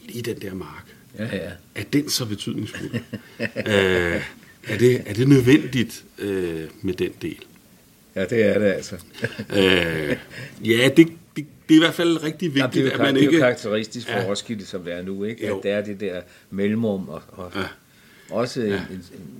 lige 0.07 0.21
den 0.21 0.41
der 0.41 0.53
mark, 0.53 0.85
Ja, 1.19 1.23
ja. 1.23 1.51
er 1.75 1.83
den 1.93 2.09
så 2.09 2.25
betydningsfuld? 2.25 2.91
øh, 3.39 4.21
er, 4.63 4.77
det, 4.79 5.03
er 5.05 5.13
det 5.13 5.27
nødvendigt 5.27 6.03
øh, 6.19 6.63
med 6.81 6.93
den 6.93 7.11
del? 7.21 7.37
Ja, 8.15 8.25
det 8.25 8.45
er 8.45 8.59
det 8.59 8.65
altså. 8.65 8.95
Øh, 9.55 10.17
ja, 10.65 10.89
det, 10.97 11.07
det, 11.35 11.45
det 11.69 11.75
er 11.75 11.79
i 11.79 11.83
hvert 11.83 11.93
fald 11.93 12.23
rigtig 12.23 12.49
Ja, 12.55 12.63
vigtigt, 12.65 12.73
det, 12.73 12.79
er 12.79 12.85
jo, 12.85 12.91
at 12.91 12.99
man 12.99 13.15
det 13.15 13.21
er 13.21 13.25
jo 13.25 13.29
ikke... 13.31 13.39
karakteristisk 13.41 14.07
for 14.07 14.13
Ja. 14.13 14.21
ja. 14.23 14.29
Roskilde, 14.29 14.65
som 14.65 14.81
det 14.83 14.93
er 14.93 15.01
nu, 15.01 15.23
ikke? 15.23 15.47
Jo. 15.47 15.57
at 15.57 15.63
der 15.63 15.75
er 15.75 15.81
det 15.83 15.99
der 15.99 16.21
mellemrum 16.51 17.09
og, 17.09 17.21
og 17.27 17.51
Ja. 17.55 17.59
ja. 17.61 17.65
også 18.31 18.61
en, 18.61 18.73
en, 18.73 18.79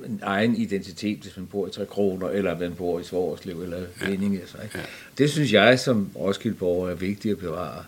en 0.06 0.20
egen 0.24 0.56
identitet, 0.56 1.20
hvis 1.20 1.38
man 1.38 1.46
bor 1.46 1.68
i 1.68 1.72
Trekroner, 1.72 2.30
eller 2.30 2.60
man 2.60 2.74
bor 2.74 3.00
i 3.00 3.04
Svorslev 3.04 3.62
eller 3.62 3.78
Vindinge. 4.08 4.40
Så, 4.46 4.58
ikke? 4.64 4.78
Ja. 4.78 4.84
Det 5.18 5.30
synes 5.32 5.54
jeg 5.54 5.80
som 5.80 6.10
Roskildeborger 6.16 6.90
er 6.92 6.96
vigtigt 6.96 7.32
at 7.32 7.38
bevare. 7.38 7.84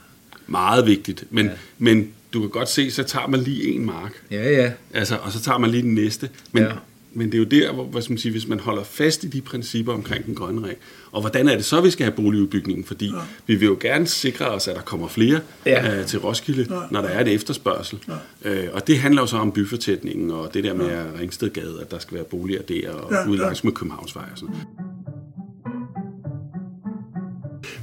Meget 0.48 0.86
vigtigt, 0.86 1.24
men, 1.30 1.45
ja. 1.45 1.51
Ja. 1.51 1.57
men 1.77 2.13
du 2.33 2.39
kan 2.42 2.50
godt 2.50 2.69
se, 2.69 2.92
så 2.92 3.03
tager 3.03 3.27
man 3.27 3.39
lige 3.39 3.71
en 3.74 3.86
mark, 3.86 4.24
Ja, 4.31 4.51
ja. 4.51 4.71
altså, 4.94 5.15
og 5.15 5.31
så 5.31 5.42
tager 5.42 5.57
man 5.57 5.69
lige 5.69 5.83
den 5.83 5.94
næste. 5.95 6.30
Men, 6.51 6.63
ja. 6.63 6.71
Ja. 7.18 7.24
men 7.24 7.31
det 7.31 7.34
er 7.34 7.38
jo 7.40 7.44
der, 7.68 7.74
hvor 7.74 7.84
hvad 7.84 8.02
skal 8.02 8.12
man 8.14 8.18
sige, 8.18 8.31
hvis 8.31 8.48
man 8.48 8.60
holder 8.60 8.84
fast 8.84 9.24
i 9.24 9.28
de 9.28 9.42
principper 9.42 9.94
omkring 9.94 10.25
den 10.25 10.36
grønne 10.36 10.68
ring, 10.68 10.78
og 11.12 11.22
hvordan 11.22 11.48
er 11.48 11.56
det 11.56 11.66
så, 11.66 11.81
vi 11.81 11.90
skal 11.90 12.04
have 12.06 12.16
boligudbygningen? 12.16 12.86
Fordi 12.86 13.06
ja. 13.06 13.12
vi 13.48 13.56
vil 13.56 13.66
jo 13.66 13.78
gerne 13.80 14.08
sikre 14.08 14.46
os, 14.48 14.68
at 14.68 14.75
der 14.75 14.81
kommer 14.81 15.08
flere 15.08 15.40
ja. 15.66 15.86
Ja. 15.86 16.00
øh, 16.00 16.06
til 16.06 16.19
Roskilde, 16.19 16.68
Ja. 16.69 16.80
når 16.92 17.02
der 17.02 17.10
er 17.10 17.22
et 17.22 17.28
efterspørgsel. 17.34 18.00
Ja. 18.46 18.52
Øh, 18.52 18.69
og 18.74 18.88
det 18.88 19.00
handler 19.00 19.22
jo 19.22 19.28
så 19.28 19.38
om 19.38 19.52
byfortætningen, 19.52 20.31
og 20.31 20.54
det 20.54 20.64
der 20.64 20.74
med 20.74 20.88
ja. 20.88 21.04
Ringstedgade, 21.19 21.78
at 21.81 21.92
der 21.92 22.00
skal 22.00 22.16
være 22.16 22.24
boliger 22.24 22.62
der, 22.62 22.90
og 22.92 23.12
Ja, 23.12 23.18
ja. 23.20 23.28
ude 23.28 23.38
ja. 23.38 23.44
langs 23.44 23.63
med 23.63 23.72
Københavnsvej 23.72 24.25
og 24.31 24.38
sådan 24.38 24.56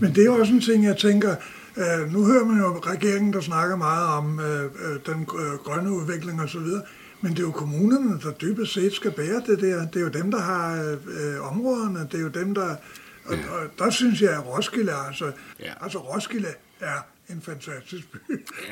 Men 0.01 0.15
det 0.15 0.19
er 0.21 0.25
jo 0.25 0.35
også 0.35 0.53
en 0.53 0.61
ting, 0.61 0.85
jeg 0.85 0.97
tænker, 0.97 1.35
øh, 1.77 2.13
nu 2.13 2.25
hører 2.25 2.45
man 2.45 2.59
jo 2.59 2.81
regeringen, 2.87 3.33
der 3.33 3.41
snakker 3.41 3.77
meget 3.77 4.07
om 4.07 4.41
øh, 4.41 4.65
øh, 4.65 5.15
den 5.15 5.21
øh, 5.23 5.59
grønne 5.65 5.93
udvikling 5.93 6.43
og 6.43 6.49
så 6.49 6.59
videre, 6.59 6.83
men 7.25 7.33
det 7.33 7.39
er 7.39 7.43
jo 7.43 7.51
kommunerne, 7.51 8.21
der 8.23 8.33
dybest 8.33 8.73
set 8.73 8.93
skal 8.93 9.11
bære 9.11 9.43
det 9.47 9.61
der. 9.61 9.87
Det 9.87 9.97
er 9.97 10.01
jo 10.01 10.09
dem, 10.09 10.31
der 10.31 10.41
har 10.41 10.97
øh, 11.21 11.53
områderne, 11.53 12.09
det 12.13 12.15
er 12.15 12.23
jo 12.23 12.29
dem, 12.29 12.55
der... 12.55 12.77
Og, 13.25 13.37
og 13.49 13.61
der 13.79 13.91
synes 13.91 14.21
jeg, 14.21 14.31
at 14.31 14.47
Roskilde 14.47 14.93
altså... 15.07 15.33
Ja. 15.61 15.73
Altså, 15.81 15.99
Roskilde 15.99 16.49
er 16.81 17.07
en 17.31 17.43
fantastisk 17.43 18.13
by. 18.13 18.19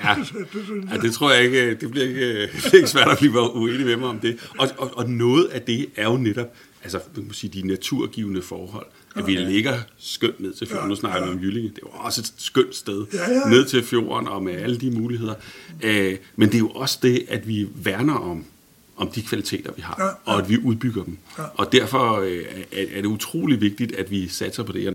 Ja, 0.04 0.14
det 0.18 0.26
synes 0.26 0.84
ja, 0.84 0.92
jeg. 0.92 1.02
det 1.02 1.12
tror 1.12 1.32
jeg 1.32 1.42
ikke, 1.44 1.74
det 1.74 1.90
bliver 1.90 2.06
ikke, 2.06 2.42
det 2.42 2.50
bliver 2.52 2.74
ikke 2.74 2.88
svært 2.88 3.08
at 3.08 3.18
blive 3.18 3.54
uenig 3.54 3.86
med 3.86 3.96
mig 3.96 4.08
om 4.08 4.20
det. 4.20 4.50
Og, 4.58 4.68
og, 4.78 4.96
og 4.96 5.10
noget 5.10 5.44
af 5.44 5.62
det 5.62 5.90
er 5.96 6.04
jo 6.04 6.16
netop, 6.16 6.54
altså 6.82 7.00
man 7.16 7.26
må 7.26 7.32
sige, 7.32 7.62
de 7.62 7.68
naturgivende 7.68 8.42
forhold. 8.42 8.86
At 9.16 9.26
vi 9.26 9.34
ligger 9.34 9.78
skønt 9.98 10.40
ned 10.40 10.54
til 10.54 10.66
fjorden. 10.68 10.88
Nu 10.88 10.94
snakker 10.94 11.26
vi 11.26 11.32
om 11.32 11.40
Jyllinge. 11.42 11.68
Det 11.68 11.76
er 11.76 11.86
jo 11.86 12.04
også 12.04 12.20
et 12.20 12.32
skønt 12.36 12.74
sted. 12.74 13.06
Ja, 13.12 13.30
ja. 13.30 13.50
Ned 13.50 13.64
til 13.64 13.82
fjorden 13.82 14.28
og 14.28 14.42
med 14.42 14.52
alle 14.54 14.78
de 14.78 14.90
muligheder. 14.90 15.34
Øh, 15.82 16.16
men 16.36 16.48
det 16.48 16.54
er 16.54 16.58
jo 16.58 16.68
også 16.68 16.98
det, 17.02 17.24
at 17.28 17.48
vi 17.48 17.68
værner 17.74 18.14
om 18.14 18.44
om 18.96 19.08
de 19.08 19.22
kvaliteter, 19.22 19.72
vi 19.76 19.82
har, 19.82 19.96
Ja, 19.98 20.04
ja. 20.04 20.10
og 20.24 20.42
at 20.42 20.48
vi 20.48 20.58
udbygger 20.64 21.04
dem. 21.04 21.18
Ja. 21.38 21.42
Og 21.54 21.72
derfor 21.72 22.20
øh, 22.20 22.44
er, 22.72 22.84
er 22.94 23.00
det 23.02 23.04
utrolig 23.04 23.60
vigtigt, 23.60 23.94
at 23.94 24.10
vi 24.10 24.28
satser 24.28 24.62
på 24.62 24.72
det. 24.72 24.94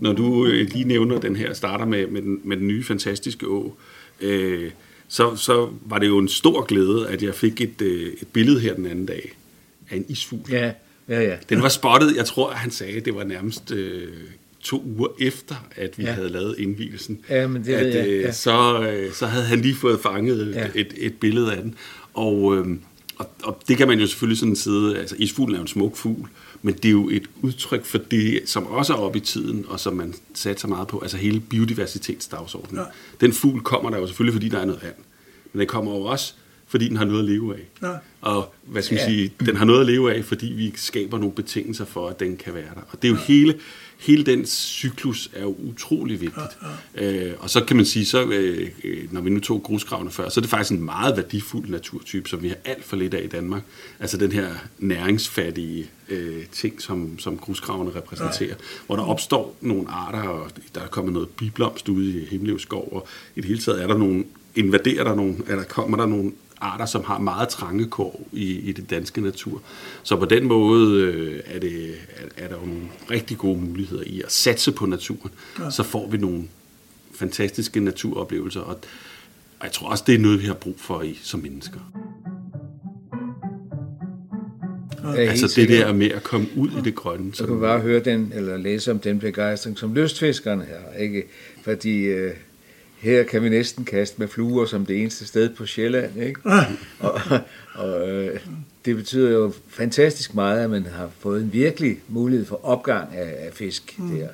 Når 0.00 0.12
du 0.12 0.46
øh, 0.46 0.68
lige 0.72 0.84
nævner 0.84 1.20
den 1.20 1.36
her, 1.36 1.52
starter 1.54 1.84
med, 1.84 2.06
med, 2.06 2.22
den, 2.22 2.40
med 2.44 2.56
den 2.56 2.66
nye 2.68 2.84
fantastiske 2.84 3.46
å, 3.46 3.76
øh, 4.20 4.70
så, 5.08 5.36
så 5.36 5.70
var 5.86 5.98
det 5.98 6.06
jo 6.06 6.18
en 6.18 6.28
stor 6.28 6.64
glæde, 6.64 7.08
at 7.08 7.22
jeg 7.22 7.34
fik 7.34 7.60
et, 7.60 7.82
øh, 7.82 8.12
et 8.22 8.28
billede 8.32 8.60
her 8.60 8.74
den 8.74 8.86
anden 8.86 9.06
dag 9.06 9.32
af 9.90 9.96
en 9.96 10.04
isfugl. 10.08 10.50
Ja, 10.50 10.72
ja, 11.08 11.20
ja. 11.22 11.36
Den 11.48 11.62
var 11.62 11.68
spottet, 11.68 12.16
jeg 12.16 12.24
tror, 12.26 12.50
han 12.50 12.70
sagde, 12.70 13.00
det 13.00 13.14
var 13.14 13.24
nærmest 13.24 13.70
øh, 13.70 14.08
to 14.60 14.82
uger 14.86 15.08
efter, 15.20 15.54
at 15.76 15.98
vi 15.98 16.02
ja. 16.04 16.12
Havde 16.12 16.28
lavet 16.28 16.54
indvielsen. 16.58 17.20
Ja, 17.28 17.46
men 17.46 17.64
det 17.64 17.72
at, 17.72 17.86
ved 17.86 17.94
jeg, 17.94 18.08
øh, 18.08 18.20
ja. 18.22 18.32
så, 18.32 18.82
øh, 18.82 19.12
så 19.12 19.26
havde 19.26 19.44
han 19.44 19.60
lige 19.60 19.74
fået 19.74 20.00
fanget 20.00 20.40
et, 20.40 20.54
Ja. 20.54 20.68
et, 20.74 20.94
et 20.96 21.14
billede 21.14 21.52
af 21.52 21.62
den. 21.62 21.74
Og, 22.14 22.56
øh, 22.56 22.66
og, 23.18 23.30
og 23.44 23.58
det 23.68 23.76
kan 23.76 23.88
man 23.88 24.00
jo 24.00 24.06
selvfølgelig 24.06 24.38
sådan 24.38 24.56
sidde, 24.56 24.98
altså 24.98 25.16
isfuglen 25.18 25.54
er 25.54 25.58
jo 25.58 25.62
en 25.62 25.68
smuk 25.68 25.96
fugl, 25.96 26.28
men 26.62 26.74
det 26.74 26.84
er 26.84 26.90
jo 26.92 27.08
et 27.08 27.22
udtryk 27.42 27.84
for 27.84 27.98
det, 27.98 28.40
som 28.46 28.66
også 28.66 28.92
er 28.92 28.96
oppe 28.96 29.18
i 29.18 29.20
tiden, 29.20 29.64
og 29.68 29.80
som 29.80 29.96
man 29.96 30.14
satser 30.34 30.68
meget 30.68 30.88
på, 30.88 31.00
altså 31.00 31.16
hele 31.16 31.40
biodiversitetsdagsordenen. 31.40 32.78
Ja. 32.80 33.26
Den 33.26 33.32
fugl 33.32 33.60
kommer 33.60 33.90
der 33.90 33.98
jo 33.98 34.06
selvfølgelig, 34.06 34.34
fordi 34.34 34.48
der 34.48 34.58
er 34.58 34.64
noget 34.64 34.82
vand, 34.82 34.94
men 35.52 35.60
den 35.60 35.68
kommer 35.68 35.92
jo 35.92 36.00
også, 36.02 36.34
fordi 36.72 36.88
den 36.88 36.96
har 36.96 37.04
noget 37.04 37.18
at 37.18 37.24
leve 37.28 37.54
af. 37.54 37.60
Ja. 37.82 37.92
Og 38.20 38.54
hvad 38.64 38.82
skal 38.82 38.94
man 38.94 39.00
Ja. 39.08 39.10
sige, 39.14 39.32
den 39.46 39.56
har 39.56 39.64
noget 39.64 39.80
at 39.80 39.86
leve 39.86 40.14
af, 40.14 40.24
fordi 40.24 40.46
vi 40.46 40.72
skaber 40.76 41.18
nogle 41.18 41.34
betingelser 41.34 41.84
for, 41.84 42.08
at 42.08 42.20
den 42.20 42.36
kan 42.36 42.54
være 42.54 42.74
der. 42.74 42.80
Og 42.90 43.02
det 43.02 43.08
er 43.08 43.12
jo 43.12 43.18
hele, 43.18 43.54
hele 43.98 44.24
den 44.24 44.46
cyklus 44.46 45.30
er 45.34 45.42
jo 45.42 45.56
utrolig 45.58 46.20
vigtigt. 46.20 46.58
Ja, 46.96 47.06
ja. 47.06 47.26
Øh, 47.28 47.34
og 47.38 47.50
så 47.50 47.64
kan 47.64 47.76
man 47.76 47.84
sige, 47.86 48.04
så, 48.06 48.24
øh, 48.24 48.68
øh, 48.84 49.12
når 49.12 49.20
vi 49.20 49.30
nu 49.30 49.40
tog 49.40 49.62
grusgravene 49.62 50.10
før, 50.10 50.28
så 50.28 50.40
er 50.40 50.42
det 50.42 50.50
faktisk 50.50 50.72
en 50.72 50.84
meget 50.84 51.16
værdifuld 51.16 51.68
naturtype, 51.68 52.28
som 52.28 52.42
vi 52.42 52.48
har 52.48 52.56
alt 52.64 52.84
for 52.84 52.96
lidt 52.96 53.14
af 53.14 53.24
i 53.24 53.28
Danmark. 53.28 53.62
Altså 54.00 54.16
den 54.16 54.32
her 54.32 54.48
næringsfattige 54.78 55.86
øh, 56.08 56.46
ting, 56.52 56.82
som, 56.82 57.18
som 57.18 57.38
grusgravene 57.38 57.90
repræsenterer. 57.96 58.48
Ja. 58.48 58.54
Hvor 58.86 58.96
der 58.96 59.02
opstår 59.02 59.56
nogle 59.60 59.88
arter, 59.90 60.22
og 60.28 60.50
der 60.74 60.80
er 60.80 60.86
kommet 60.88 61.12
noget 61.12 61.28
biblomst 61.28 61.88
ude 61.88 62.22
i 62.22 62.24
Himmeløvskov, 62.24 62.88
og 62.92 63.06
i 63.36 63.40
det 63.40 63.48
hele 63.48 63.60
taget 63.60 63.82
er 63.82 63.86
der 63.86 63.98
nogle, 63.98 64.24
invaderer 64.54 65.04
der 65.04 65.14
nogle, 65.14 65.36
eller 65.48 65.64
kommer 65.64 65.96
der 65.96 66.06
nogle 66.06 66.32
arter, 66.62 66.86
som 66.86 67.04
har 67.04 67.18
meget 67.18 67.48
trange 67.48 67.86
kår 67.86 68.28
i, 68.32 68.58
i 68.58 68.72
det 68.72 68.90
danske 68.90 69.20
natur. 69.20 69.62
Så 70.02 70.16
på 70.16 70.24
den 70.24 70.44
måde 70.48 71.02
øh, 71.02 71.40
er, 71.46 71.58
det, 71.60 71.86
er, 72.16 72.44
er 72.44 72.48
der 72.48 72.54
jo 72.60 72.66
nogle 72.66 72.82
rigtig 73.10 73.38
gode 73.38 73.60
muligheder 73.60 74.02
i 74.06 74.20
at 74.24 74.32
satse 74.32 74.72
på 74.72 74.86
naturen. 74.86 75.30
Ja. 75.58 75.70
Så 75.70 75.82
får 75.82 76.08
vi 76.08 76.16
nogle 76.18 76.42
fantastiske 77.14 77.80
naturoplevelser, 77.80 78.60
og, 78.60 78.74
og 79.60 79.64
jeg 79.64 79.72
tror 79.72 79.88
også, 79.88 80.04
det 80.06 80.14
er 80.14 80.18
noget, 80.18 80.40
vi 80.40 80.46
har 80.46 80.54
brug 80.54 80.74
for 80.78 81.02
i 81.02 81.18
som 81.22 81.40
mennesker. 81.40 81.80
Er 85.04 85.30
Altså 85.30 85.46
det 85.46 85.50
sikker. 85.50 85.86
der 85.86 85.92
med 85.92 86.10
at 86.10 86.22
komme 86.22 86.46
ud 86.56 86.68
i 86.68 86.80
det 86.84 86.94
grønne. 86.94 87.34
Så 87.34 87.44
kan 87.44 87.52
man 87.52 87.60
bare 87.60 87.80
høre 87.80 88.00
den, 88.00 88.32
eller 88.34 88.56
læse 88.56 88.90
om 88.90 88.98
den 88.98 89.18
begejstring, 89.18 89.78
som 89.78 89.94
lystfiskerne 89.94 90.64
har, 90.64 90.98
ikke? 90.98 91.22
Fordi 91.64 91.98
øh, 92.04 92.32
her 93.02 93.22
kan 93.22 93.42
vi 93.42 93.48
næsten 93.48 93.84
kaste 93.84 94.16
med 94.18 94.28
fluer 94.28 94.66
som 94.66 94.86
det 94.86 95.00
eneste 95.00 95.26
sted 95.26 95.48
på 95.50 95.66
Sjælland, 95.66 96.22
ikke? 96.22 96.40
Og, 96.98 97.20
og 97.74 98.08
øh, 98.10 98.40
det 98.84 98.96
betyder 98.96 99.30
jo 99.30 99.52
fantastisk 99.68 100.34
meget, 100.34 100.60
at 100.64 100.70
man 100.70 100.86
har 100.86 101.10
fået 101.18 101.42
en 101.42 101.52
virkelig 101.52 102.00
mulighed 102.08 102.46
for 102.46 102.64
opgang 102.64 103.14
af, 103.14 103.46
af 103.46 103.52
fisk 103.52 103.94
mm. 103.98 104.16
der. 104.16 104.28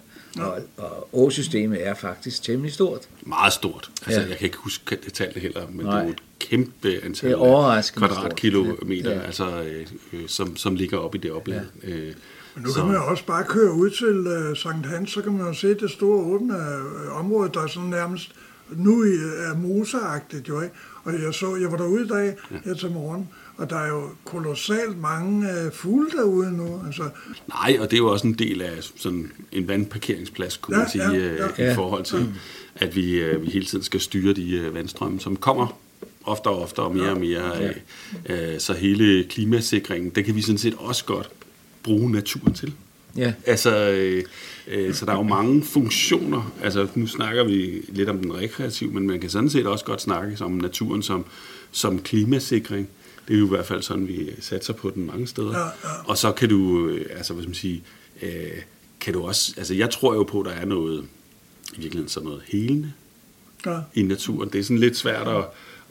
Og, 0.44 0.58
og 0.76 1.08
åsystemet 1.12 1.86
er 1.86 1.94
faktisk 1.94 2.42
temmelig 2.42 2.72
stort. 2.72 3.08
Meget 3.22 3.52
stort. 3.52 3.90
Altså, 4.06 4.20
Ja. 4.20 4.26
Jeg 4.28 4.36
kan 4.36 4.44
ikke 4.44 4.56
huske 4.56 4.96
detaljer 5.04 5.40
heller, 5.40 5.66
men 5.72 5.86
Nej. 5.86 5.94
det 5.94 6.00
er 6.00 6.04
jo 6.04 6.10
et 6.10 6.22
kæmpe 6.38 6.88
antal 7.04 7.30
Det 7.30 7.38
er 7.38 7.90
kvadratkilometer. 7.96 9.12
Ja. 9.12 9.20
altså, 9.20 9.62
øh, 9.62 9.86
øh, 10.12 10.28
som, 10.28 10.56
som 10.56 10.74
ligger 10.74 10.98
op 10.98 11.14
i 11.14 11.18
det 11.18 11.32
opland. 11.32 11.66
Ja. 11.82 11.88
Øh, 11.88 12.14
Men 12.54 12.64
nu 12.64 12.72
kan 12.72 12.84
man 12.84 12.94
jo 12.94 13.06
også 13.06 13.24
bare 13.24 13.44
køre 13.44 13.72
ud 13.72 13.90
til 13.90 14.48
uh, 14.50 14.56
Sankt 14.56 14.86
Hans, 14.86 15.10
så 15.10 15.22
kan 15.22 15.32
man 15.32 15.46
jo 15.46 15.54
se 15.54 15.74
det 15.74 15.90
store 15.90 16.24
åbne 16.24 16.54
uh, 16.54 17.18
område, 17.18 17.50
der 17.54 17.60
er 17.60 17.66
sådan 17.66 17.88
nærmest 17.88 18.32
nu 18.76 19.02
er 19.02 19.56
moseagtigt 19.56 20.48
jo, 20.48 20.60
ikke? 20.60 20.74
Og 21.04 21.12
jeg 21.22 21.34
så, 21.34 21.56
jeg 21.56 21.70
var 21.70 21.76
derude 21.76 22.04
i 22.04 22.08
dag 22.08 22.36
her 22.64 22.74
til 22.74 22.90
morgen, 22.90 23.28
og 23.56 23.70
der 23.70 23.76
er 23.76 23.88
jo 23.88 24.02
kolossalt 24.24 25.00
mange 25.00 25.46
uh, 25.66 25.72
fugle 25.72 26.10
derude 26.10 26.52
nu. 26.56 26.82
Altså, 26.86 27.02
Nej, 27.48 27.76
og 27.80 27.90
det 27.90 27.92
er 27.92 27.98
jo 27.98 28.06
også 28.12 28.26
en 28.26 28.34
del 28.34 28.62
af 28.62 28.72
sådan 28.96 29.32
en 29.52 29.68
vandparkeringsplads, 29.68 30.56
kunne 30.56 30.76
Ja, 30.76 30.82
man 30.82 30.90
sige, 30.90 31.10
ja, 31.10 31.16
øh, 31.16 31.38
ja. 31.58 31.64
i 31.64 31.66
Ja. 31.66 31.74
forhold 31.74 32.04
til, 32.04 32.28
at 32.74 32.96
vi, 32.96 33.12
øh, 33.12 33.42
vi 33.42 33.46
hele 33.50 33.66
tiden 33.66 33.84
skal 33.84 34.00
styre 34.00 34.32
de 34.32 34.50
øh, 34.56 34.74
vandstrømme, 34.74 35.20
som 35.20 35.36
kommer 35.36 35.78
oftere 36.24 36.54
og 36.54 36.62
oftere 36.62 36.86
og 36.86 36.94
mere 36.96 37.10
og 37.10 37.20
mere. 37.20 37.56
af. 37.60 37.82
Øh, 38.28 38.60
Så 38.60 38.72
hele 38.72 39.24
klimasikringen, 39.24 40.10
det 40.10 40.24
kan 40.24 40.34
vi 40.34 40.42
sådan 40.42 40.58
set 40.58 40.74
også 40.78 41.04
godt 41.04 41.30
bruge 41.82 42.12
naturen 42.12 42.54
til. 42.54 42.74
Ja. 43.16 43.32
Altså, 43.46 43.76
øh, 43.76 44.24
øh, 44.68 44.94
så 44.94 45.06
der 45.06 45.12
er 45.12 45.16
jo 45.16 45.22
mange 45.22 45.64
funktioner. 45.64 46.52
Altså, 46.62 46.88
nu 46.94 47.06
snakker 47.06 47.44
vi 47.44 47.82
lidt 47.88 48.08
om 48.08 48.18
den 48.18 48.36
rekreative, 48.36 48.90
men 48.90 49.06
man 49.06 49.20
kan 49.20 49.30
sådan 49.30 49.50
set 49.50 49.66
også 49.66 49.84
godt 49.84 50.02
snakke 50.02 50.44
om 50.44 50.52
naturen 50.52 51.02
som, 51.02 51.24
som 51.70 51.98
klimasikring. 51.98 52.88
Det 53.28 53.34
er 53.34 53.38
jo 53.38 53.46
i 53.46 53.48
hvert 53.48 53.66
fald 53.66 53.82
sådan, 53.82 54.08
vi 54.08 54.30
satser 54.40 54.72
på 54.72 54.90
den 54.90 55.06
mange 55.06 55.26
steder. 55.26 55.58
Ja, 55.58 55.64
ja. 55.64 56.04
Og 56.04 56.18
så 56.18 56.32
kan 56.32 56.48
du, 56.48 56.88
øh, 56.88 57.06
altså 57.16 57.32
hvad 57.32 57.42
skal 57.42 57.48
man 57.48 57.54
sige, 57.54 57.82
øh, 58.22 58.62
kan 59.00 59.12
du 59.12 59.22
også, 59.22 59.54
altså 59.56 59.74
jeg 59.74 59.90
tror 59.90 60.14
jo 60.14 60.22
på, 60.22 60.40
at 60.40 60.46
der 60.46 60.52
er 60.52 60.64
noget, 60.64 61.04
i 61.72 61.80
virkeligheden 61.80 62.08
sådan 62.08 62.26
noget 62.26 62.42
helende 62.46 62.92
ja. 63.66 63.78
i 63.94 64.02
naturen. 64.02 64.48
Det 64.48 64.58
er 64.58 64.62
sådan 64.62 64.78
lidt 64.78 64.96
svært 64.96 65.28
at, 65.28 65.44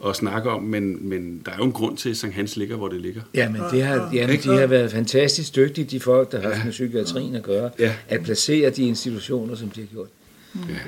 at 0.06 0.16
snakke 0.16 0.50
om, 0.50 0.62
men, 0.62 1.08
men 1.08 1.42
der 1.46 1.52
er 1.52 1.56
jo 1.56 1.64
en 1.64 1.72
grund 1.72 1.96
til, 1.96 2.10
at 2.10 2.16
Sankt 2.16 2.36
Hans 2.36 2.56
ligger, 2.56 2.76
hvor 2.76 2.88
det 2.88 3.00
ligger. 3.00 3.20
Jamen, 3.34 3.60
det 3.72 3.82
har, 3.82 4.10
jamen, 4.12 4.36
de 4.42 4.48
har 4.48 4.66
været 4.66 4.90
fantastisk 4.92 5.56
dygtige, 5.56 5.84
de 5.84 6.00
folk, 6.00 6.32
der 6.32 6.40
har 6.40 6.48
haft 6.48 6.64
med 6.64 6.72
psykiatrien 6.72 7.34
at 7.34 7.42
gøre, 7.42 7.70
Ja. 7.78 7.94
at 8.08 8.22
placere 8.22 8.70
de 8.70 8.82
institutioner, 8.82 9.54
som 9.54 9.68
de 9.70 9.80
har 9.80 9.86
gjort. 9.86 10.08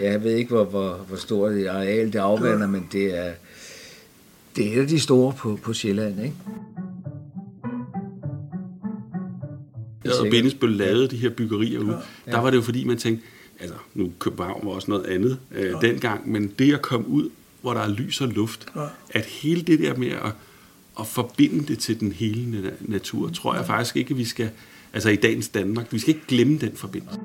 Jeg 0.00 0.25
ved 0.25 0.35
ikke, 0.35 0.49
hvor, 0.49 0.64
hvor, 0.64 0.93
hvor 1.09 1.17
stort 1.17 1.52
det 1.52 1.67
areal 1.67 2.12
det 2.12 2.19
afvander, 2.19 2.67
men 2.67 2.88
det 2.93 3.19
er, 3.19 3.33
det 4.57 4.69
er 4.69 4.73
et 4.76 4.81
af 4.81 4.88
de 4.88 5.00
store 5.00 5.33
på, 5.38 5.59
på 5.62 5.73
Sjælland, 5.73 6.23
ikke? 6.25 6.35
Jeg 10.05 10.12
havde 10.19 10.31
Bindesbøl 10.31 10.71
lavet 10.71 11.11
de 11.11 11.17
her 11.17 11.31
byggerier 11.31 11.79
ud. 11.79 11.95
Der 12.26 12.38
var 12.40 12.50
det 12.50 12.57
jo 12.57 12.62
fordi, 12.62 12.85
man 12.85 12.97
tænkte, 12.97 13.26
altså 13.61 13.76
nu 13.95 14.12
København 14.19 14.67
var 14.67 14.73
også 14.73 14.90
noget 14.90 15.07
andet 15.07 15.38
øh, 15.55 15.73
dengang, 15.81 16.31
men 16.33 16.52
det 16.59 16.75
at 16.75 16.83
komme 16.83 17.09
ud, 17.09 17.29
hvor 17.62 17.75
der 17.75 17.81
er 17.81 17.88
lys 17.88 18.21
og 18.21 18.29
luft, 18.29 18.67
Ja. 18.76 18.85
at 19.11 19.25
hele 19.25 19.62
det 19.62 19.79
der 19.79 19.97
med 19.97 20.09
at, 20.11 20.33
at 21.00 21.07
forbinde 21.07 21.67
det 21.67 21.79
til 21.79 22.00
den 22.00 22.12
hele 22.12 22.69
na- 22.69 22.90
natur, 22.93 23.29
tror 23.29 23.55
jeg 23.55 23.67
faktisk 23.67 23.97
ikke, 23.97 24.11
at 24.11 24.19
vi 24.19 24.25
skal, 24.25 24.50
altså 24.93 25.09
i 25.11 25.17
dagens 25.17 25.49
Danmark, 25.49 25.93
vi 25.93 25.99
skal 25.99 26.14
ikke 26.14 26.26
glemme 26.29 26.59
den 26.59 26.76
forbindelse. 26.76 27.19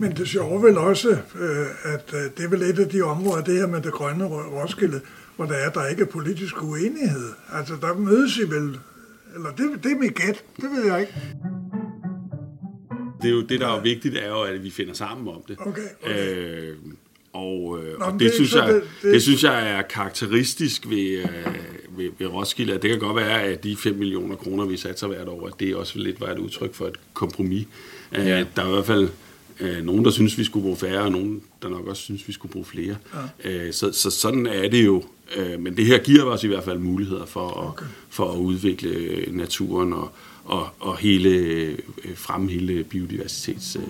Men 0.00 0.12
det 0.16 0.28
sjove 0.28 0.62
vel 0.62 0.78
også, 0.78 1.08
øh, 1.10 1.66
at 1.94 2.14
øh, 2.14 2.20
det 2.36 2.44
er 2.44 2.48
vel 2.48 2.62
et 2.62 2.78
af 2.78 2.88
de 2.88 3.02
områder, 3.02 3.44
det 3.44 3.54
her 3.58 3.66
med 3.66 3.80
det 3.82 3.92
grønne 3.92 4.24
Ro- 4.24 4.60
Roskilde, 4.62 5.00
hvor 5.36 5.44
der 5.44 5.54
er, 5.54 5.70
der 5.70 5.86
ikke 5.86 6.02
er 6.02 6.06
politisk 6.06 6.62
uenighed. 6.62 7.28
Altså, 7.52 7.76
der 7.80 7.94
mødes 7.94 8.36
I 8.38 8.42
vel, 8.42 8.78
eller 9.34 9.50
det, 9.50 9.84
det 9.84 9.92
er 9.92 9.98
mit 9.98 10.14
gæt, 10.14 10.44
det 10.56 10.70
ved 10.76 10.84
jeg 10.86 11.00
ikke. 11.00 11.12
Det, 13.22 13.28
er 13.28 13.32
jo, 13.34 13.42
det 13.46 13.60
der 13.60 13.68
er 13.68 13.80
vigtigt, 13.82 14.16
er 14.16 14.28
jo, 14.28 14.42
at 14.42 14.62
vi 14.64 14.70
finder 14.70 14.94
sammen 14.94 15.28
om 15.28 15.42
det. 15.48 15.56
Okay, 15.60 15.82
okay. 16.02 16.36
Øh, 16.36 16.76
og, 17.38 17.78
øh, 17.82 17.98
Nå, 17.98 18.04
og 18.04 18.12
det, 18.12 18.20
det- 18.20 18.32
synes 18.34 18.54
jeg, 18.54 18.68
det- 18.68 18.82
det, 19.02 19.12
det- 19.12 19.22
synes 19.22 19.44
jeg 19.44 19.70
er 19.70 19.82
karakteristisk 19.82 20.88
ved, 20.88 21.10
øh, 21.18 21.26
ved, 21.98 22.10
ved 22.18 22.26
Roskilde. 22.26 22.74
At 22.74 22.82
det 22.82 22.90
kan 22.90 22.98
godt 22.98 23.16
være, 23.16 23.42
at 23.42 23.64
de 23.64 23.76
5 23.76 23.94
millioner 23.94 24.36
kroner, 24.36 24.64
vi 24.64 24.76
satser 24.76 25.06
hvert 25.06 25.28
år, 25.28 25.46
at 25.46 25.52
det 25.60 25.74
også 25.76 25.98
lidt 25.98 26.20
var 26.20 26.26
et 26.26 26.38
udtryk 26.38 26.74
for 26.74 26.86
et 26.86 26.96
kompromis. 27.14 27.66
Ja. 28.12 28.22
Ja. 28.22 28.44
Der 28.56 28.62
er 28.62 28.66
i 28.68 28.70
hvert 28.72 28.86
fald 28.86 29.08
øh, 29.60 29.84
nogen, 29.84 30.04
der 30.04 30.10
synes, 30.10 30.38
vi 30.38 30.44
skulle 30.44 30.62
bruge 30.62 30.76
færre, 30.76 31.00
og 31.02 31.12
nogen, 31.12 31.42
der 31.62 31.68
nok 31.68 31.86
også 31.86 32.02
synes, 32.02 32.28
vi 32.28 32.32
skulle 32.32 32.52
bruge 32.52 32.64
flere. 32.64 32.96
Ja. 33.44 33.50
Øh, 33.66 33.72
så, 33.72 33.92
så 33.92 34.10
sådan 34.10 34.46
er 34.46 34.68
det 34.68 34.86
jo. 34.86 35.04
Øh, 35.36 35.60
men 35.60 35.76
det 35.76 35.86
her 35.86 35.98
giver 35.98 36.22
os 36.24 36.44
i 36.44 36.46
hvert 36.46 36.64
fald 36.64 36.78
muligheder 36.78 37.26
for 37.26 37.48
at, 37.48 37.68
okay. 37.68 37.86
for 38.10 38.32
at 38.32 38.36
udvikle 38.38 38.90
øh, 38.90 39.36
naturen 39.36 39.92
og, 39.92 40.10
og, 40.44 40.68
og 40.80 40.96
hele, 40.98 41.28
øh, 41.28 41.78
fremme 42.14 42.50
hele 42.50 42.84
biodiversitets... 42.84 43.76
Øh, 43.76 43.82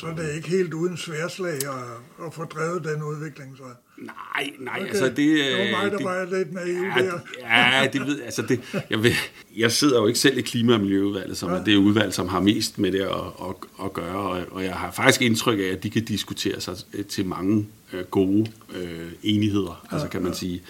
Så 0.00 0.06
er 0.06 0.14
det 0.14 0.34
ikke 0.36 0.48
helt 0.48 0.74
uden 0.74 0.96
sværslag 0.96 1.54
at, 1.54 2.26
at 2.26 2.34
få 2.34 2.44
drevet 2.44 2.84
den 2.84 3.02
udvikling, 3.02 3.56
så. 3.56 3.62
Nej, 3.98 4.50
nej, 4.58 4.74
Okay. 4.80 4.88
altså 4.88 5.04
det... 5.04 5.16
Det 5.16 5.58
var 5.58 5.82
mig, 5.82 5.90
der 5.90 5.96
det, 5.96 6.04
var 6.06 6.36
lidt 6.38 6.52
naiv 6.52 6.82
ja, 6.82 7.02
der. 7.02 7.20
ja, 7.40 7.88
det 7.92 8.00
ved 8.06 8.22
altså 8.22 8.42
det, 8.42 8.60
jeg, 8.90 9.02
ved, 9.02 9.12
jeg 9.56 9.72
sidder 9.72 10.00
jo 10.00 10.06
ikke 10.06 10.18
selv 10.18 10.38
i 10.38 10.40
klima- 10.40 10.74
og 10.74 10.80
miljøudvalget, 10.80 11.36
som 11.36 11.50
er 11.50 11.64
det 11.64 11.76
udvalg, 11.76 12.14
som 12.14 12.28
har 12.28 12.40
mest 12.40 12.78
med 12.78 12.92
det 12.92 13.00
at, 13.00 13.10
at, 13.10 13.54
at 13.84 13.92
gøre, 13.92 14.16
og, 14.16 14.44
og 14.50 14.64
jeg 14.64 14.74
har 14.74 14.90
faktisk 14.90 15.22
indtryk 15.22 15.58
af, 15.58 15.62
at 15.64 15.82
de 15.82 15.90
kan 15.90 16.04
diskutere 16.04 16.60
sig 16.60 16.74
til 17.08 17.26
mange 17.26 17.66
øh, 17.92 18.04
gode 18.04 18.50
øh, 18.76 19.12
enigheder, 19.22 19.86
altså 19.90 20.08
kan 20.08 20.22
man 20.22 20.34
sige. 20.34 20.62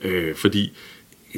Øh, 0.00 0.34
fordi 0.36 0.72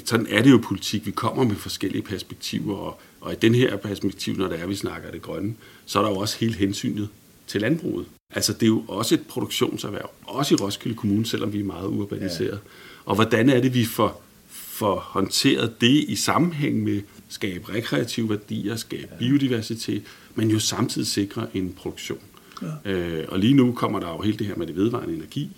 sådan 0.04 0.26
er 0.30 0.42
det 0.42 0.50
jo 0.50 0.60
politik. 0.64 1.06
Vi 1.06 1.10
kommer 1.10 1.44
med 1.44 1.56
forskellige 1.56 2.02
perspektiver, 2.02 2.76
og, 2.76 3.00
og 3.20 3.32
i 3.32 3.36
den 3.36 3.54
her 3.54 3.76
perspektiv, 3.76 4.36
når 4.36 4.48
det 4.48 4.60
er, 4.60 4.66
vi 4.66 4.74
snakker 4.74 5.10
det 5.10 5.22
grønne, 5.22 5.54
så 5.86 5.98
er 5.98 6.02
der 6.02 6.10
jo 6.10 6.16
også 6.16 6.38
hele 6.38 6.54
hensynet 6.54 7.08
til 7.46 7.60
landbruget. 7.60 8.06
Altså 8.34 8.52
det 8.52 8.62
er 8.62 8.66
jo 8.66 8.84
også 8.88 9.14
et 9.14 9.26
produktionserhverv, 9.28 10.10
også 10.24 10.54
i 10.54 10.56
Roskilde 10.56 10.96
Kommune, 10.96 11.26
selvom 11.26 11.52
vi 11.52 11.60
er 11.60 11.64
meget 11.64 11.86
urbaniseret. 11.86 12.52
Ja. 12.52 12.70
Og 13.04 13.14
hvordan 13.14 13.50
er 13.50 13.60
det, 13.60 13.74
vi 13.74 13.84
får, 13.84 14.22
får 14.48 14.98
håndteret 14.98 15.80
det 15.80 16.04
i 16.08 16.16
sammenhæng 16.16 16.82
med 16.82 17.02
skabe 17.28 17.74
rekreative 17.74 18.30
værdier, 18.30 18.76
skabe 18.76 19.08
ja. 19.12 19.16
biodiversitet, 19.18 20.02
men 20.34 20.50
jo 20.50 20.58
samtidig 20.58 21.06
sikre 21.06 21.46
en 21.54 21.72
produktion. 21.72 22.18
Ja. 22.62 22.92
Øh, 22.92 23.24
og 23.28 23.38
lige 23.38 23.54
nu 23.54 23.72
kommer 23.72 24.00
der 24.00 24.08
jo 24.08 24.20
hele 24.20 24.38
det 24.38 24.46
her 24.46 24.56
med 24.56 24.66
det 24.66 24.76
vedvarende 24.76 25.14
energi. 25.14 25.50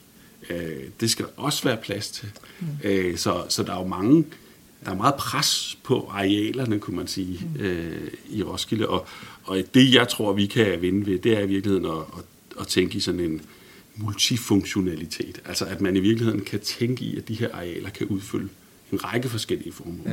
Øh, 0.50 0.83
det 1.00 1.11
skal 1.11 1.25
der 1.25 1.30
også 1.37 1.64
være 1.64 1.76
plads 1.76 2.11
til. 2.11 2.28
Mm. 2.61 2.66
Øh, 2.85 3.16
så, 3.16 3.45
så 3.49 3.62
der 3.62 3.73
er 3.73 3.78
jo 3.78 3.87
mange, 3.87 4.25
der 4.88 4.95
er 4.95 4.99
meget 4.99 5.14
pres 5.14 5.78
på 5.83 6.09
arealerne, 6.12 6.78
kunne 6.78 6.97
man 6.97 7.07
sige, 7.07 7.50
mm. 7.54 7.61
øh, 7.61 8.11
i 8.30 8.42
Roskilde. 8.42 8.88
Og, 8.88 9.07
og 9.45 9.62
det, 9.75 9.95
jeg 9.95 10.09
tror, 10.09 10.33
vi 10.33 10.47
kan 10.47 10.83
vinde 10.83 11.07
ved, 11.07 11.18
det 11.18 11.33
er 11.33 11.40
i 11.40 11.47
virkeligheden 11.47 11.85
at, 11.87 11.92
at, 11.92 12.25
at 12.61 12.66
tænke 12.66 12.97
i 12.97 13.00
sådan 13.00 13.21
en 13.21 13.40
multifunktionalitet. 13.97 15.40
Altså 15.45 15.64
at 15.64 15.80
man 15.80 15.97
i 15.97 16.00
virkeligheden 16.00 16.45
kan 16.45 16.61
tænke 16.61 17.04
i, 17.04 17.16
at 17.16 17.28
de 17.28 17.35
her 17.35 17.49
arealer 17.54 17.90
kan 17.90 18.07
udfylde 18.07 18.49
en 18.92 19.04
række 19.04 19.28
forskellige 19.28 19.73
formål. 19.73 20.07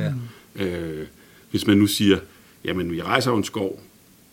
Ja. 0.56 0.64
Øh, 0.64 1.06
hvis 1.50 1.66
man 1.66 1.78
nu 1.78 1.86
siger, 1.86 2.18
jamen 2.64 2.92
vi 2.92 3.02
rejser 3.02 3.30
jo 3.30 3.36
en 3.36 3.44
skov, 3.44 3.82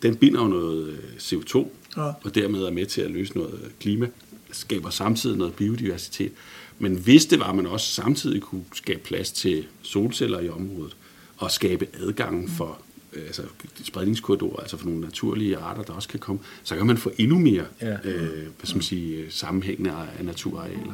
den 0.02 0.16
binder 0.16 0.42
jo 0.42 0.48
noget 0.48 0.88
øh, 0.88 0.98
CO2, 1.18 1.68
Ja. 1.96 2.02
og 2.24 2.34
dermed 2.34 2.60
er 2.62 2.70
med 2.70 2.86
til 2.86 3.00
at 3.00 3.10
løse 3.10 3.36
noget 3.36 3.70
klima, 3.80 4.08
skaber 4.52 4.90
samtidig 4.90 5.36
noget 5.38 5.54
biodiversitet. 5.54 6.32
Men 6.78 6.94
hvis 6.96 7.26
det 7.26 7.40
var, 7.40 7.48
at 7.48 7.56
man 7.56 7.66
også 7.66 7.86
samtidig 7.86 8.42
kunne 8.42 8.64
skabe 8.74 9.00
plads 9.04 9.32
til 9.32 9.64
solceller 9.82 10.40
i 10.40 10.48
området, 10.48 10.96
og 11.36 11.50
skabe 11.50 11.86
adgang 12.00 12.50
for 12.50 12.78
øh, 13.12 13.22
altså 13.26 13.42
spredningskorridorer, 13.84 14.60
altså 14.60 14.76
for 14.76 14.86
nogle 14.86 15.00
naturlige 15.00 15.56
arter, 15.56 15.82
der 15.82 15.92
også 15.92 16.08
kan 16.08 16.20
komme, 16.20 16.40
så 16.62 16.76
kan 16.76 16.86
man 16.86 16.96
få 16.96 17.12
endnu 17.18 17.38
mere 17.38 17.64
Ja. 17.82 17.96
øh, 18.04 18.32
hvad 18.32 18.64
skal 18.64 18.76
man 18.76 18.82
sige, 18.82 19.16
øh, 19.16 19.30
sammenhængende 19.30 19.90
af 20.18 20.24
naturarealer. 20.24 20.92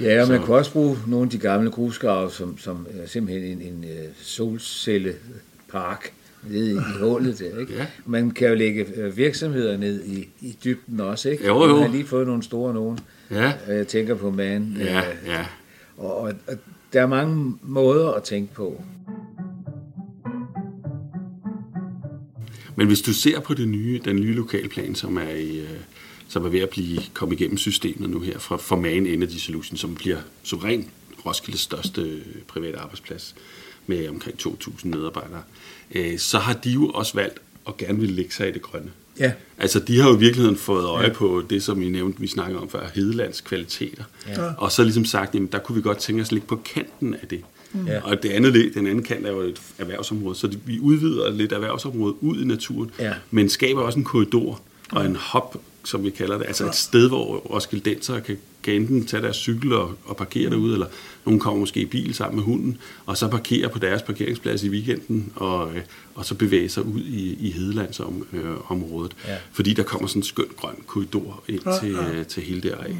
Ja, 0.00 0.22
og 0.22 0.28
man 0.28 0.40
Så- 0.40 0.46
kan 0.46 0.54
også 0.54 0.72
bruge 0.72 0.98
nogle 1.06 1.24
af 1.24 1.30
de 1.30 1.38
gamle 1.38 1.70
grusgrave 1.70 2.30
som, 2.30 2.58
som 2.58 2.86
er 2.90 3.06
simpelthen 3.06 3.44
en, 3.44 3.62
en 3.74 3.84
øh, 3.84 4.08
solcellepark 4.22 6.12
nede 6.48 6.70
i, 6.70 6.74
i 6.74 6.78
hullet 7.00 7.38
der, 7.38 7.58
ikke? 7.58 7.74
Ja. 7.74 7.86
Man 8.06 8.30
kan 8.30 8.48
jo 8.48 8.54
lægge 8.54 8.86
øh, 8.96 9.16
virksomheder 9.16 9.76
ned 9.76 10.04
i, 10.04 10.28
i 10.40 10.56
dybden 10.64 11.00
også, 11.00 11.30
ikke? 11.30 11.46
Jo, 11.46 11.64
jo. 11.66 11.74
Man 11.74 11.82
har 11.82 11.88
lige 11.92 12.06
fået 12.06 12.26
nogle 12.26 12.42
store 12.42 12.74
nogen. 12.74 12.98
Ja, 13.30 13.52
Jeg 13.68 13.86
tænker 13.88 14.14
på 14.14 14.30
man. 14.30 14.76
ja, 14.78 14.98
øh, 14.98 15.16
ja. 15.26 15.46
Og, 15.96 16.16
og, 16.16 16.32
og 16.48 16.54
der 16.92 17.02
er 17.02 17.06
mange 17.06 17.54
måder 17.62 18.10
at 18.10 18.22
tænke 18.22 18.54
på. 18.54 18.82
Men 22.76 22.86
hvis 22.86 23.00
du 23.02 23.12
ser 23.12 23.40
på 23.40 23.54
det 23.54 23.68
nye, 23.68 24.00
den 24.04 24.16
nye 24.16 24.34
lokalplan, 24.34 24.94
som 24.94 25.16
er, 25.16 25.30
i, 25.30 25.58
øh, 25.58 25.68
som 26.28 26.44
er 26.44 26.48
ved 26.48 26.60
at 26.60 26.68
blive 26.70 26.98
komme 27.14 27.34
igennem 27.34 27.56
systemet 27.58 28.10
nu 28.10 28.20
her 28.20 28.38
fra 28.38 28.56
for 28.56 28.76
Man 28.76 29.06
Energy 29.06 29.36
Solution, 29.38 29.76
som 29.76 29.94
bliver 29.94 30.18
suverænt 30.42 30.86
Roskildes 31.26 31.60
største 31.60 32.02
øh, 32.02 32.22
private 32.48 32.78
arbejdsplads 32.78 33.34
med 33.90 34.08
omkring 34.08 34.36
2.000 34.42 34.86
medarbejdere, 34.88 35.42
øh, 35.94 36.18
så 36.18 36.38
har 36.38 36.52
de 36.52 36.70
jo 36.70 36.86
også 36.88 37.14
valgt 37.14 37.38
at 37.68 37.76
gerne 37.76 37.98
vil 37.98 38.10
lægge 38.10 38.34
sig 38.34 38.48
i 38.48 38.52
det 38.52 38.62
grønne. 38.62 38.90
Ja. 39.18 39.32
Altså, 39.58 39.80
de 39.80 40.00
har 40.00 40.08
jo 40.08 40.16
i 40.16 40.18
virkeligheden 40.18 40.56
fået 40.56 40.84
øje 40.84 41.06
ja. 41.06 41.12
på 41.12 41.42
det, 41.50 41.62
som 41.62 41.82
I 41.82 41.88
nævnte, 41.88 42.20
vi 42.20 42.26
snakkede 42.26 42.60
om 42.60 42.68
før, 42.68 42.88
Hedelands 42.94 43.40
kvaliteter. 43.40 44.04
Ja. 44.28 44.52
Og 44.58 44.72
så 44.72 44.82
ligesom 44.82 45.04
sagt, 45.04 45.34
jamen, 45.34 45.48
der 45.52 45.58
kunne 45.58 45.76
vi 45.76 45.82
godt 45.82 45.98
tænke 45.98 46.22
os 46.22 46.28
at 46.28 46.32
ligge 46.32 46.46
på 46.48 46.56
kanten 46.74 47.14
af 47.14 47.28
det. 47.28 47.40
Ja. 47.86 48.00
Og 48.04 48.22
det 48.22 48.28
andet, 48.30 48.74
den 48.74 48.86
anden 48.86 49.04
kant 49.04 49.26
er 49.26 49.30
jo 49.30 49.40
et 49.40 49.60
erhvervsområde, 49.78 50.34
så 50.34 50.50
vi 50.66 50.78
udvider 50.80 51.30
lidt 51.30 51.52
erhvervsområde 51.52 52.22
ud 52.22 52.40
i 52.42 52.44
naturen, 52.44 52.90
Ja. 52.98 53.12
men 53.30 53.48
skaber 53.48 53.82
også 53.82 53.98
en 53.98 54.04
korridor 54.04 54.60
og 54.92 55.06
en 55.06 55.16
hop, 55.16 55.56
som 55.84 56.04
vi 56.04 56.10
kalder 56.10 56.38
det, 56.38 56.46
altså 56.46 56.66
et 56.66 56.74
sted, 56.74 57.08
hvor 57.08 57.36
Roskildenser 57.36 58.20
kan, 58.20 58.38
kan 58.62 58.74
enten 58.74 59.06
tage 59.06 59.22
deres 59.22 59.36
cykel 59.36 59.72
og, 59.72 59.94
og 60.04 60.16
parkere 60.16 60.50
derude, 60.50 60.72
eller 60.72 60.86
nogen 61.24 61.40
kommer 61.40 61.60
måske 61.60 61.80
i 61.80 61.84
bil 61.84 62.14
sammen 62.14 62.36
med 62.36 62.44
hunden, 62.44 62.78
og 63.06 63.16
så 63.16 63.28
parkere 63.28 63.68
på 63.68 63.78
deres 63.78 64.02
parkeringsplads 64.02 64.62
i 64.64 64.68
weekenden, 64.68 65.32
og, 65.34 65.70
øh, 65.74 65.80
og 66.14 66.24
så 66.24 66.34
bevæge 66.34 66.68
sig 66.68 66.82
ud 66.84 67.00
i, 67.00 67.36
i 67.48 67.50
Hedelandsområdet, 67.50 68.26
øh, 68.32 68.70
området. 68.70 69.12
Ja. 69.28 69.36
fordi 69.52 69.74
der 69.74 69.82
kommer 69.82 70.08
sådan 70.08 70.20
en 70.20 70.24
skøn 70.24 70.44
grøn 70.56 70.74
korridor 70.86 71.42
ind 71.48 71.60
Ja, 71.66 71.78
til, 71.78 71.90
ja. 71.92 72.10
øh, 72.12 72.26
til 72.26 72.42
hele 72.42 72.60
det 72.60 72.70
areal. 72.72 72.96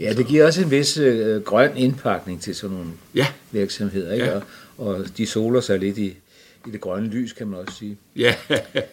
Ja, 0.00 0.12
det 0.12 0.26
giver 0.26 0.46
også 0.46 0.62
en 0.62 0.70
vis 0.70 0.96
øh, 0.98 1.42
grøn 1.42 1.76
indpakning 1.76 2.40
til 2.40 2.54
sådan 2.54 2.76
nogle 2.76 2.90
Ja, 3.14 3.26
virksomheder, 3.52 4.12
ikke? 4.12 4.26
Ja. 4.26 4.36
Og, 4.36 4.42
og 4.76 5.04
de 5.16 5.26
soler 5.26 5.60
sig 5.60 5.78
lidt 5.78 5.98
i, 5.98 6.14
i 6.66 6.70
det 6.70 6.80
grønne 6.80 7.08
lys, 7.08 7.32
kan 7.32 7.46
man 7.48 7.60
også 7.60 7.78
sige. 7.78 7.96
Ja, 8.16 8.34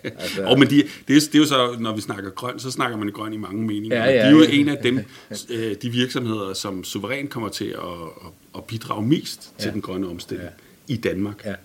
Altså- 0.03 0.43
og 0.45 0.59
men 0.59 0.69
de, 0.69 0.75
det, 0.75 1.15
er, 1.15 1.19
det 1.19 1.35
er 1.35 1.39
jo 1.39 1.45
så, 1.45 1.75
når 1.79 1.95
vi 1.95 2.01
snakker 2.01 2.29
grøn, 2.29 2.59
så 2.59 2.71
snakker 2.71 2.97
man 2.97 3.07
grøn 3.09 3.33
i 3.33 3.37
mange 3.37 3.63
meninger. 3.63 3.97
Ja, 3.97 4.03
Ja, 4.11 4.11
de 4.17 4.19
er 4.27 4.31
jo 4.31 4.41
ja. 4.43 4.49
en 4.51 4.69
af 4.69 4.77
dem, 4.83 4.99
øh, 5.49 5.75
de 5.81 5.89
virksomheder, 5.89 6.53
som 6.53 6.83
suverænt 6.83 7.29
kommer 7.29 7.49
til 7.49 7.65
at, 7.65 7.77
at, 8.55 8.63
bidrage 8.63 9.07
mest 9.07 9.51
ja. 9.59 9.63
til 9.63 9.73
den 9.73 9.81
grønne 9.81 10.07
omstilling 10.07 10.49
Ja. 10.89 10.93
i 10.93 10.97
Danmark, 10.97 11.45
Ja. 11.45 11.55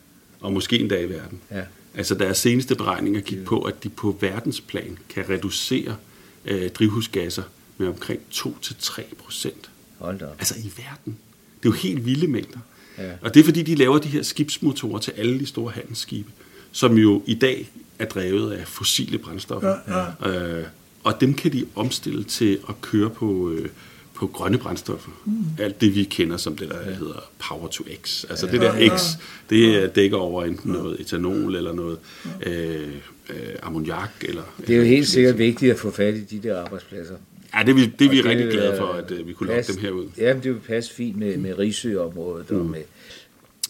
og 0.40 0.52
måske 0.52 0.78
endda 0.78 1.00
i 1.00 1.08
verden. 1.10 1.40
Ja. 1.50 1.62
Altså 1.94 2.14
deres 2.14 2.38
seneste 2.38 2.74
beregninger 2.74 3.20
gik 3.20 3.44
på, 3.44 3.60
at 3.62 3.84
de 3.84 3.88
på 3.88 4.16
verdensplan 4.20 4.98
kan 5.08 5.24
reducere 5.30 5.96
øh, 6.44 6.70
drivhusgasser 6.70 7.42
med 7.78 7.88
omkring 7.88 8.20
2-3 8.34 9.02
procent. 9.18 9.70
Hold 9.98 10.18
da 10.18 10.24
op. 10.26 10.34
Altså 10.38 10.54
i 10.58 10.72
verden. 10.76 11.16
Det 11.62 11.68
er 11.68 11.72
jo 11.72 11.72
helt 11.72 12.06
vilde 12.06 12.26
mængder. 12.28 12.58
Ja. 12.98 13.10
Og 13.20 13.34
det 13.34 13.40
er 13.40 13.44
fordi, 13.44 13.62
de 13.62 13.74
laver 13.74 13.98
de 13.98 14.08
her 14.08 14.22
skibsmotorer 14.22 14.98
til 14.98 15.12
alle 15.16 15.38
de 15.40 15.46
store 15.46 15.72
handelsskibe, 15.72 16.30
som 16.72 16.98
jo 16.98 17.22
i 17.26 17.34
dag 17.34 17.70
er 17.98 18.04
drevet 18.04 18.52
af 18.52 18.68
fossile 18.68 19.18
brændstoffer. 19.18 19.74
Ja, 20.22 20.28
Øh, 20.58 20.64
og 21.04 21.20
dem 21.20 21.34
kan 21.34 21.52
de 21.52 21.66
omstille 21.74 22.24
til 22.24 22.58
at 22.68 22.80
køre 22.80 23.10
på, 23.10 23.50
øh, 23.50 23.68
på 24.14 24.26
grønne 24.26 24.58
brændstoffer. 24.58 25.10
Mm. 25.24 25.32
Alt 25.58 25.80
det, 25.80 25.94
vi 25.94 26.04
kender 26.04 26.36
som 26.36 26.56
det, 26.56 26.68
der 26.68 26.84
hedder 26.94 27.30
Power 27.48 27.68
to 27.68 27.84
X. 28.02 28.24
Altså 28.30 28.46
det 28.46 28.60
der 28.60 28.96
X, 28.98 29.02
det 29.50 29.82
øh, 29.82 29.88
dækker 29.94 30.16
over 30.16 30.44
enten 30.44 30.72
noget 30.72 31.00
etanol 31.00 31.56
eller 31.56 31.72
noget 31.72 31.98
øh, 32.46 32.88
øh, 33.30 33.36
ammoniak. 33.62 34.10
Eller, 34.24 34.42
Det 34.66 34.70
er 34.70 34.78
jo 34.78 34.84
helt 34.84 35.08
sikkert 35.08 35.38
vigtigt 35.38 35.72
at 35.72 35.78
få 35.78 35.90
fat 35.90 36.14
i 36.14 36.20
de 36.20 36.48
der 36.48 36.60
arbejdspladser. 36.60 37.14
Ja, 37.54 37.62
det 37.62 37.68
er 37.68 37.74
vi, 37.74 37.86
det 37.86 38.04
er 38.04 38.10
vi 38.10 38.16
det 38.16 38.24
rigtig 38.24 38.50
glade 38.50 38.76
for, 38.78 38.86
at 38.86 39.10
øh, 39.10 39.28
vi 39.28 39.32
kunne 39.32 39.48
passe- 39.50 39.72
dem 39.72 39.80
herud. 39.82 40.08
Ja, 40.18 40.32
det 40.32 40.44
vil 40.44 40.60
passe 40.60 40.94
fint 40.94 41.16
med, 41.16 41.36
med 41.36 41.58
Risø-området 41.58 42.50
og 42.50 42.66
med... 42.66 42.82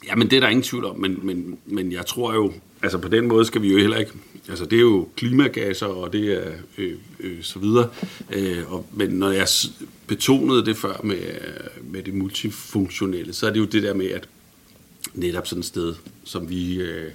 Ja, 0.06 0.14
men 0.14 0.30
det 0.30 0.37
er 0.37 0.40
der 0.40 0.49
ingen 0.49 0.62
tvivl 0.62 0.85
om, 0.85 0.99
men, 1.00 1.18
men, 1.23 1.59
men 1.66 1.92
jeg 1.92 2.06
tror 2.06 2.35
jo, 2.35 2.52
altså 2.83 2.99
på 2.99 3.09
den 3.09 3.26
måde 3.28 3.45
skal 3.45 3.62
vi 3.62 3.73
jo 3.73 3.78
heller 3.78 3.97
ikke, 3.97 4.12
altså 4.49 4.64
det 4.64 4.76
er 4.76 4.80
jo 4.80 5.09
klimagasser, 5.16 5.87
og 5.87 6.12
det 6.12 6.33
er 6.33 6.52
øh, 6.78 6.92
øh, 7.21 7.42
så 7.42 7.59
videre, 7.59 7.88
øh, 8.33 8.73
og, 8.73 8.87
men 8.92 9.11
når 9.11 9.30
jeg 9.30 9.47
betonede 10.06 10.64
det 10.66 10.76
før 10.76 11.00
med, 11.04 11.16
øh, 11.16 11.92
med 11.92 12.02
det 12.02 12.14
multifunktionelle, 12.14 13.33
så 13.33 13.47
er 13.47 13.50
det 13.50 13.61
jo 13.61 13.64
det 13.64 13.83
der 13.83 13.95
med, 13.95 14.06
at 14.06 14.28
netop 15.14 15.47
sådan 15.47 15.61
et 15.61 15.66
sted, 15.66 15.95
som 16.25 16.50
vi, 16.50 16.80
øh, 16.80 17.11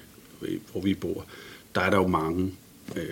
hvor 0.72 0.80
vi 0.80 0.94
bor, 0.94 1.24
der 1.74 1.80
er 1.80 1.90
der 1.90 1.96
jo 1.96 2.06
mange 2.06 2.52
øh, 2.96 3.02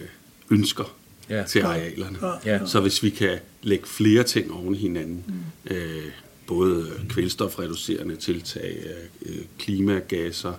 ønsker 0.50 0.96
Ja. 1.30 1.36
ja. 1.36 1.44
til 1.44 1.60
arealerne. 1.60 2.18
Ja. 2.44 2.66
Så 2.66 2.80
hvis 2.80 3.02
vi 3.02 3.10
kan 3.10 3.38
lægge 3.62 3.86
flere 3.86 4.22
ting 4.22 4.52
oven 4.52 4.74
i 4.74 4.78
hinanden, 4.78 5.24
mm. 5.28 5.74
øh, 5.74 6.04
både 6.46 6.86
kvælstofreducerende 7.08 8.16
tiltag, 8.16 8.76
øh, 9.22 9.36
klimagasser, 9.58 10.52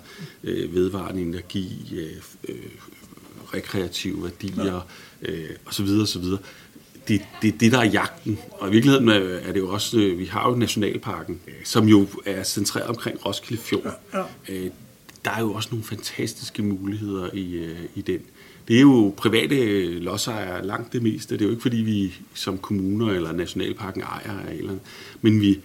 øh, 0.43 0.75
vedvarende 0.75 1.21
energi, 1.21 1.93
øh, 1.95 2.55
øh, 2.55 2.71
rekreative 3.53 4.23
værdier 4.23 4.88
øh, 5.21 5.49
osv. 5.65 5.88
osv. 6.01 6.23
Det, 7.07 7.21
det 7.41 7.60
det, 7.60 7.71
der 7.71 7.79
er 7.79 7.86
jagten. 7.86 8.39
Og 8.51 8.69
i 8.69 8.71
virkeligheden 8.71 9.10
øh, 9.10 9.47
er 9.47 9.53
det 9.53 9.60
jo 9.60 9.69
også, 9.69 9.97
øh, 9.97 10.19
vi 10.19 10.25
har 10.25 10.49
jo 10.49 10.55
Nationalparken, 10.55 11.39
øh, 11.47 11.53
som 11.63 11.88
jo 11.88 12.07
er 12.25 12.43
centreret 12.43 12.88
omkring 12.88 13.25
Roskilde 13.25 13.62
Fjord. 13.62 13.99
Ja. 14.13 14.23
Øh, 14.49 14.69
der 15.25 15.31
er 15.31 15.39
jo 15.39 15.53
også 15.53 15.69
nogle 15.71 15.86
fantastiske 15.86 16.63
muligheder 16.63 17.29
i, 17.34 17.53
øh, 17.53 17.79
i 17.95 18.01
den. 18.01 18.21
Det 18.71 18.77
er 18.77 18.81
jo 18.81 19.13
private 19.17 19.86
lodsejere 19.99 20.65
langt 20.65 20.93
det 20.93 21.03
meste. 21.03 21.34
Det 21.36 21.41
er 21.41 21.45
jo 21.45 21.51
ikke, 21.51 21.62
fordi 21.62 21.77
vi 21.77 22.13
som 22.34 22.57
kommuner 22.57 23.12
eller 23.13 23.31
Nationalparken 23.31 24.01
ejer 24.01 24.39
arealerne, 24.45 24.79
men 25.21 25.41
vi, 25.41 25.60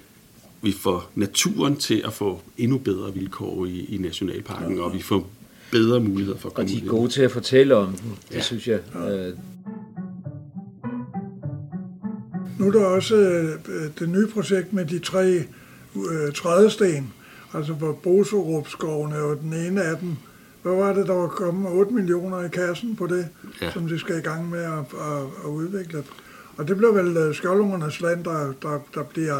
vi 0.62 0.72
får 0.72 1.10
naturen 1.14 1.76
til 1.76 2.02
at 2.06 2.12
få 2.12 2.40
endnu 2.58 2.78
bedre 2.78 3.14
vilkår 3.14 3.66
i, 3.66 3.84
i 3.94 3.98
Nationalparken, 3.98 4.80
og 4.80 4.94
vi 4.94 5.02
får 5.02 5.30
bedre 5.72 6.00
muligheder 6.00 6.38
for 6.38 6.48
at 6.48 6.52
Og 6.52 6.54
komme 6.56 6.70
de 6.70 6.76
ud 6.82 6.86
er 6.86 6.90
gode 6.90 7.08
til 7.10 7.22
at 7.22 7.30
fortælle 7.32 7.76
om 7.76 7.92
den, 7.92 8.10
det 8.28 8.34
Ja. 8.34 8.40
synes 8.40 8.68
jeg. 8.68 8.80
Øh, 8.96 9.32
Nu 12.58 12.66
er 12.66 12.72
der 12.72 12.84
også 12.84 13.16
øh, 13.16 13.90
det 13.98 14.08
nye 14.08 14.26
projekt 14.26 14.72
med 14.72 14.84
de 14.86 14.98
tre 14.98 15.34
øh, 15.96 16.32
trædesten, 16.34 17.12
altså 17.54 17.72
hvor 17.72 17.92
Boserup-skoven 17.92 19.12
er 19.12 19.18
jo 19.18 19.34
den 19.42 19.52
ene 19.54 19.82
af 19.82 19.98
dem. 19.98 20.16
Hvad 20.66 20.76
var 20.76 20.92
det, 20.92 21.06
der 21.06 21.14
var 21.14 21.28
kommet 21.28 21.72
8 21.72 21.94
millioner 21.94 22.44
i 22.44 22.48
kassen 22.48 22.96
på 22.96 23.06
det, 23.06 23.28
ja. 23.62 23.72
Som 23.72 23.88
de 23.88 23.98
skal 23.98 24.18
i 24.18 24.20
gang 24.20 24.50
med 24.50 24.58
at, 24.58 24.78
at, 24.78 25.22
at 25.44 25.48
udvikle? 25.48 26.04
Og 26.56 26.68
det 26.68 26.76
bliver 26.76 26.92
vel 26.92 27.16
øh, 27.16 27.34
Skjoldungernes 27.34 28.00
land, 28.00 28.24
der, 28.24 28.52
der, 28.62 28.78
der 28.94 29.02
bliver 29.02 29.36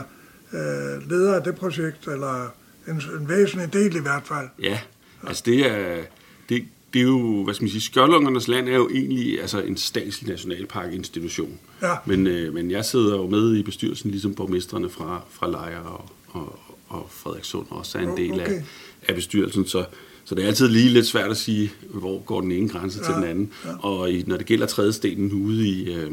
øh, 0.52 1.10
leder 1.10 1.34
af 1.34 1.42
det 1.42 1.54
projekt, 1.54 2.08
eller 2.08 2.54
en, 2.88 2.94
en 3.20 3.28
væsentlig 3.28 3.72
del 3.72 3.96
i 3.96 4.00
hvert 4.00 4.22
fald. 4.24 4.48
Ja, 4.62 4.80
altså 5.26 5.42
det 5.46 5.70
er, 5.70 6.02
det, 6.48 6.64
det 6.92 6.98
er 6.98 7.04
jo, 7.04 7.44
hvad 7.44 7.54
skal 7.54 7.64
man 7.64 7.70
sige, 7.70 7.82
Skjoldungernes 7.82 8.48
Land 8.48 8.68
er 8.68 8.76
jo 8.76 8.88
egentlig 8.88 9.40
altså 9.40 9.60
en 9.62 9.76
statslig 9.76 10.30
nationalparkinstitution. 10.30 11.58
Ja. 11.82 11.94
Men, 12.06 12.26
øh, 12.26 12.54
men 12.54 12.70
jeg 12.70 12.84
sidder 12.84 13.16
jo 13.16 13.26
med 13.26 13.56
i 13.56 13.62
bestyrelsen, 13.62 14.10
ligesom 14.10 14.34
borgmestrene 14.34 14.90
fra, 14.90 15.22
fra 15.30 15.50
Lejre 15.50 15.82
og, 15.82 16.10
og, 16.28 16.58
og 16.88 17.06
Frederikssund 17.10 17.66
også 17.70 17.98
er 17.98 18.02
en 18.02 18.16
del 18.16 18.32
Okay. 18.32 18.52
af, 18.52 18.62
af 19.08 19.14
bestyrelsen. 19.14 19.66
Så, 19.66 19.84
så 20.26 20.34
det 20.34 20.44
er 20.44 20.48
altid 20.48 20.68
lige 20.68 20.88
lidt 20.88 21.06
svært 21.06 21.30
at 21.30 21.36
sige, 21.36 21.72
hvor 21.88 22.22
går 22.22 22.40
den 22.40 22.52
ene 22.52 22.68
grænse 22.68 22.98
ja. 22.98 23.04
til 23.04 23.14
den 23.14 23.24
anden. 23.24 23.50
Ja. 23.64 23.70
Og 23.78 24.12
i, 24.12 24.24
når 24.26 24.36
det 24.36 24.46
gælder 24.46 24.66
trædestenen 24.66 25.32
ude 25.32 25.68
i, 25.68 25.94
øh, 25.94 26.12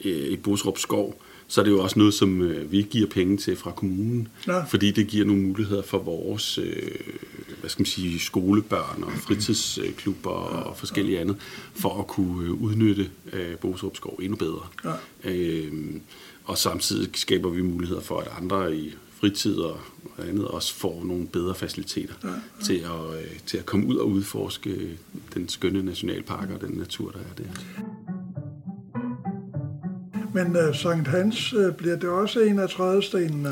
i 0.00 0.36
Bosrup 0.36 0.78
Skov, 0.78 1.22
så 1.48 1.60
er 1.60 1.64
det 1.64 1.70
jo 1.70 1.82
også 1.82 1.98
noget, 1.98 2.14
som 2.14 2.42
øh, 2.42 2.72
vi 2.72 2.86
giver 2.90 3.06
penge 3.06 3.36
til 3.36 3.56
fra 3.56 3.70
kommunen, 3.70 4.28
Ja. 4.46 4.64
fordi 4.64 4.90
det 4.90 5.06
giver 5.06 5.24
nogle 5.24 5.42
muligheder 5.42 5.82
for 5.82 5.98
vores 5.98 6.58
øh, 6.58 6.82
hvad 7.60 7.70
skal 7.70 7.80
man 7.80 7.86
sige, 7.86 8.18
skolebørn 8.18 9.04
og 9.04 9.12
fritidsklubber 9.12 10.30
og 10.30 10.76
forskellige 10.76 11.20
andet, 11.20 11.36
for 11.74 12.00
at 12.00 12.06
kunne 12.06 12.46
øh, 12.46 12.52
udnytte 12.62 13.10
øh, 13.32 13.56
Boserup 13.60 13.96
Skov 13.96 14.18
endnu 14.22 14.36
bedre. 14.36 14.66
Ja. 14.84 15.30
Øh, 15.30 15.72
og 16.44 16.58
samtidig 16.58 17.08
skaber 17.14 17.50
vi 17.50 17.62
muligheder 17.62 18.00
for, 18.00 18.18
at 18.20 18.28
andre 18.40 18.76
i 18.76 18.94
fritid 19.22 19.56
og 19.56 19.80
andet 20.18 20.48
også 20.48 20.74
får 20.74 21.04
nogle 21.04 21.26
bedre 21.26 21.54
faciliteter 21.54 22.14
ja, 22.24 22.28
ja. 22.28 22.34
Til, 22.64 22.74
at, 22.74 23.18
øh, 23.18 23.38
til 23.46 23.58
at 23.58 23.66
komme 23.66 23.86
ud 23.86 23.96
og 23.96 24.08
udforske 24.08 24.98
den 25.34 25.48
skønne 25.48 25.82
nationalpark 25.82 26.50
og 26.50 26.60
den 26.60 26.76
natur, 26.78 27.10
der 27.10 27.18
er 27.18 27.34
der. 27.38 27.44
Men 30.34 30.56
uh, 30.68 30.76
Sankt 30.76 31.08
Hans 31.08 31.54
uh, 31.54 31.74
bliver 31.74 31.96
det 31.96 32.08
også 32.08 32.40
en 32.40 32.58
af 32.58 32.68
trædestenene. 32.68 33.50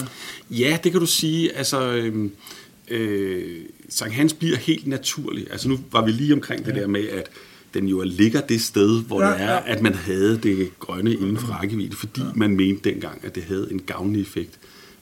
Ja, 0.51 0.79
det 0.85 0.93
kan 0.93 1.01
du 1.01 1.07
sige. 1.07 1.57
Altså, 1.57 1.93
øh, 1.93 2.31
øh, 2.89 3.61
Sankt 3.89 4.15
Hans 4.15 4.35
bliver 4.35 4.57
helt 4.57 4.87
naturlig. 4.87 5.47
Altså 5.51 5.69
nu 5.69 5.79
var 5.93 6.05
vi 6.05 6.11
lige 6.11 6.35
omkring 6.35 6.67
det 6.67 6.75
der 6.75 6.87
med, 6.87 7.09
at 7.09 7.31
den 7.75 7.89
jo 7.89 8.03
ligger 8.03 8.41
det 8.41 8.61
sted, 8.61 9.03
hvor 9.03 9.23
Ja, 9.23 9.29
det 9.29 9.41
er, 9.41 9.53
ja. 9.53 9.63
at 9.67 9.83
man 9.83 9.95
havde 9.95 10.39
det 10.39 10.79
grønne 10.79 11.13
inden 11.13 11.37
for 11.37 11.53
rækkevidde, 11.53 11.97
fordi 11.97 12.21
man 12.35 12.57
mente 12.57 12.91
dengang, 12.91 13.25
at 13.25 13.35
det 13.35 13.43
havde 13.43 13.69
en 13.71 13.81
gavnlig 13.81 14.23
effekt 14.23 14.59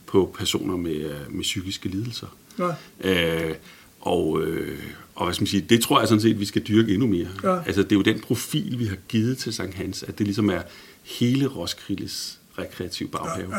på 0.09 0.35
personer 0.37 0.77
med, 0.77 0.95
øh, 0.95 1.35
med 1.35 1.41
psykiske 1.41 1.89
lidelser. 1.89 2.27
Ja. 2.59 2.69
Øh, 3.01 3.55
og, 3.99 4.41
øh, 4.41 4.79
og 5.15 5.25
hvad 5.25 5.33
skal 5.33 5.41
man 5.41 5.47
sige, 5.47 5.61
det 5.61 5.81
tror 5.81 5.99
jeg 5.99 6.07
sådan 6.07 6.21
set, 6.21 6.39
vi 6.39 6.45
skal 6.45 6.61
dyrke 6.67 6.93
endnu 6.93 7.07
mere. 7.07 7.27
Ja. 7.43 7.63
Altså, 7.63 7.83
det 7.83 7.91
er 7.91 7.95
jo 7.95 8.01
den 8.01 8.19
profil, 8.19 8.79
vi 8.79 8.85
har 8.85 8.97
givet 9.07 9.37
til 9.37 9.53
Sankt 9.53 9.75
Hans, 9.75 10.03
at 10.03 10.17
det 10.17 10.27
ligesom 10.27 10.49
er 10.49 10.61
hele 11.03 11.47
Roskildes 11.47 12.39
rekreative 12.57 13.09
baghave. 13.09 13.55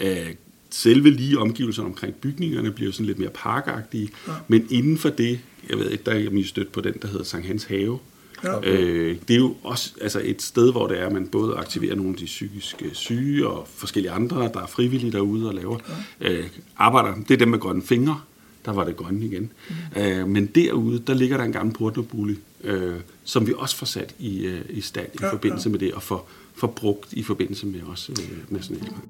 Ja, 0.00 0.26
Øh, 0.26 0.34
selve 0.70 1.10
lige 1.10 1.38
omgivelserne 1.38 1.88
omkring 1.88 2.14
bygningerne 2.14 2.72
bliver 2.72 2.88
jo 2.88 2.92
sådan 2.92 3.06
lidt 3.06 3.18
mere 3.18 3.30
parkagtige, 3.34 4.10
ja. 4.28 4.32
men 4.48 4.66
inden 4.70 4.98
for 4.98 5.08
det, 5.08 5.40
jeg 5.70 5.78
ved 5.78 5.90
ikke, 5.90 6.04
der 6.04 6.12
er 6.12 6.18
jeg 6.18 6.46
stødt 6.46 6.72
på 6.72 6.80
den, 6.80 6.94
der 7.02 7.08
hedder 7.08 7.24
Sankt 7.24 7.46
Hans 7.46 7.64
Have. 7.64 7.98
Ja. 8.44 8.60
Øh, 8.62 9.16
det 9.28 9.34
er 9.34 9.38
jo 9.38 9.54
også 9.62 9.92
altså 10.00 10.20
et 10.24 10.42
sted, 10.42 10.72
hvor 10.72 10.86
det 10.86 11.00
er, 11.00 11.06
at 11.06 11.12
man 11.12 11.28
både 11.28 11.56
aktiverer 11.56 11.94
nogle 11.94 12.10
af 12.10 12.16
de 12.16 12.24
psykiske 12.24 12.90
syge 12.92 13.46
og 13.46 13.68
forskellige 13.74 14.12
andre, 14.12 14.50
der 14.54 14.62
er 14.62 14.66
frivillige 14.66 15.12
derude 15.12 15.48
og 15.48 15.54
laver 15.54 15.78
ja. 16.20 16.32
øh, 16.32 16.46
arbejder. 16.76 17.14
Det 17.14 17.30
er 17.30 17.38
dem 17.38 17.48
med 17.48 17.58
grønne 17.58 17.82
fingre. 17.82 18.20
Der 18.64 18.72
var 18.72 18.84
det 18.84 18.96
grønne 18.96 19.24
igen. 19.24 19.52
Mm. 19.68 20.02
Øh, 20.02 20.28
men 20.28 20.46
derude, 20.46 20.98
der 20.98 21.14
ligger 21.14 21.36
der 21.36 21.44
en 21.44 21.52
gammel 21.52 21.74
portnerbolig, 21.74 22.36
øh, 22.64 22.94
som 23.24 23.46
vi 23.46 23.52
også 23.56 23.76
får 23.76 23.86
sat 23.86 24.14
i, 24.18 24.46
øh, 24.46 24.60
i 24.68 24.80
stand 24.80 25.08
i 25.14 25.18
Ja, 25.20 25.32
forbindelse 25.32 25.68
med 25.68 25.78
det, 25.78 25.92
og 25.92 26.02
får, 26.02 26.30
får 26.54 26.66
brugt 26.66 27.12
i 27.12 27.22
forbindelse 27.22 27.66
med 27.66 27.80
også 27.86 28.12
øh, 28.12 28.52
nationalpark. 28.52 29.02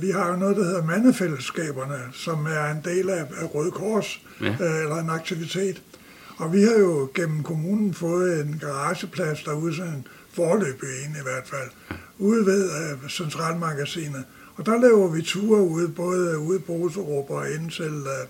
Vi 0.00 0.10
har 0.10 0.30
jo 0.30 0.36
noget, 0.36 0.56
der 0.56 0.64
hedder 0.64 0.84
mandefællesskaberne, 0.84 1.98
som 2.12 2.46
er 2.46 2.70
en 2.70 2.80
del 2.84 3.10
af, 3.10 3.24
Røde 3.54 3.70
Kors, 3.70 4.20
Ja. 4.40 4.46
øh, 4.46 4.80
eller 4.82 4.96
en 4.96 5.10
aktivitet. 5.10 5.82
Og 6.36 6.52
vi 6.52 6.62
har 6.62 6.78
jo 6.78 7.08
gennem 7.14 7.42
kommunen 7.42 7.94
fået 7.94 8.40
en 8.40 8.58
garageplads 8.60 9.42
derude, 9.42 9.76
sådan 9.76 9.92
en 9.92 10.06
forløbig 10.32 10.88
en 11.06 11.10
i 11.20 11.22
hvert 11.22 11.46
fald, 11.48 11.98
ude 12.18 12.46
ved 12.46 12.64
øh, 12.70 13.10
Centralmagasinet. 13.10 14.24
Og 14.56 14.66
der 14.66 14.80
laver 14.80 15.08
vi 15.08 15.22
ture 15.22 15.62
ude, 15.62 15.88
både 15.88 16.38
ude 16.38 16.58
i 16.58 16.62
Boserup 16.62 17.30
og 17.30 17.50
ind 17.50 17.70
til, 17.70 17.84
øh, 18.06 18.26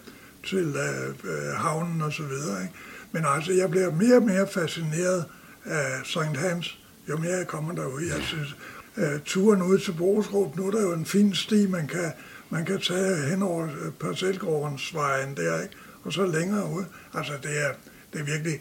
til 0.46 0.76
øh, 0.76 1.08
øh, 1.32 1.52
havnen 1.56 2.02
og 2.02 2.12
så 2.12 2.22
videre. 2.22 2.62
Ikke? 2.62 2.74
Men 3.12 3.24
altså, 3.26 3.52
jeg 3.52 3.70
bliver 3.70 3.90
mere 3.90 4.16
og 4.16 4.22
mere 4.22 4.46
fascineret 4.54 5.24
af 5.64 6.00
St. 6.04 6.36
Hans, 6.36 6.78
jo 7.08 7.16
mere 7.16 7.32
jeg 7.36 7.46
kommer 7.46 7.74
derud. 7.74 8.02
Jeg 8.02 8.22
synes, 8.22 8.56
øh, 8.96 9.20
turen 9.24 9.62
ud 9.62 9.78
til 9.78 9.92
Boserup, 9.92 10.56
nu 10.56 10.66
er 10.66 10.70
der 10.70 10.82
jo 10.82 10.92
en 10.92 11.04
fin 11.06 11.34
sti, 11.34 11.66
man 11.66 11.86
kan, 11.86 12.12
man 12.50 12.64
kan 12.64 12.80
tage 12.80 13.16
hen 13.30 13.42
over 13.42 13.64
øh, 13.64 13.92
Parcelgårdensvejen 14.00 15.36
der, 15.36 15.62
ikke? 15.62 15.74
og 16.02 16.12
så 16.12 16.26
længere 16.26 16.70
ud. 16.72 16.84
Altså, 17.14 17.32
det 17.42 17.50
er, 17.66 17.70
det 18.12 18.20
er 18.20 18.24
virkelig, 18.24 18.60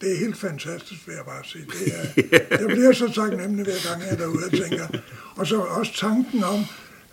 det 0.00 0.12
er 0.12 0.18
helt 0.18 0.36
fantastisk, 0.36 1.06
vil 1.06 1.14
jeg 1.14 1.24
bare 1.24 1.44
sige. 1.44 1.64
Det 1.66 1.92
er, 1.94 2.22
jeg 2.60 2.66
bliver 2.66 2.92
så 2.92 3.12
taknemmelig 3.14 3.64
hver 3.64 3.88
gang, 3.90 4.02
jeg 4.02 4.10
er 4.10 4.16
derude 4.16 4.44
og 4.44 4.50
tænker. 4.50 4.86
Og 5.36 5.46
så 5.46 5.58
også 5.60 5.92
tanken 5.96 6.44
om, 6.44 6.64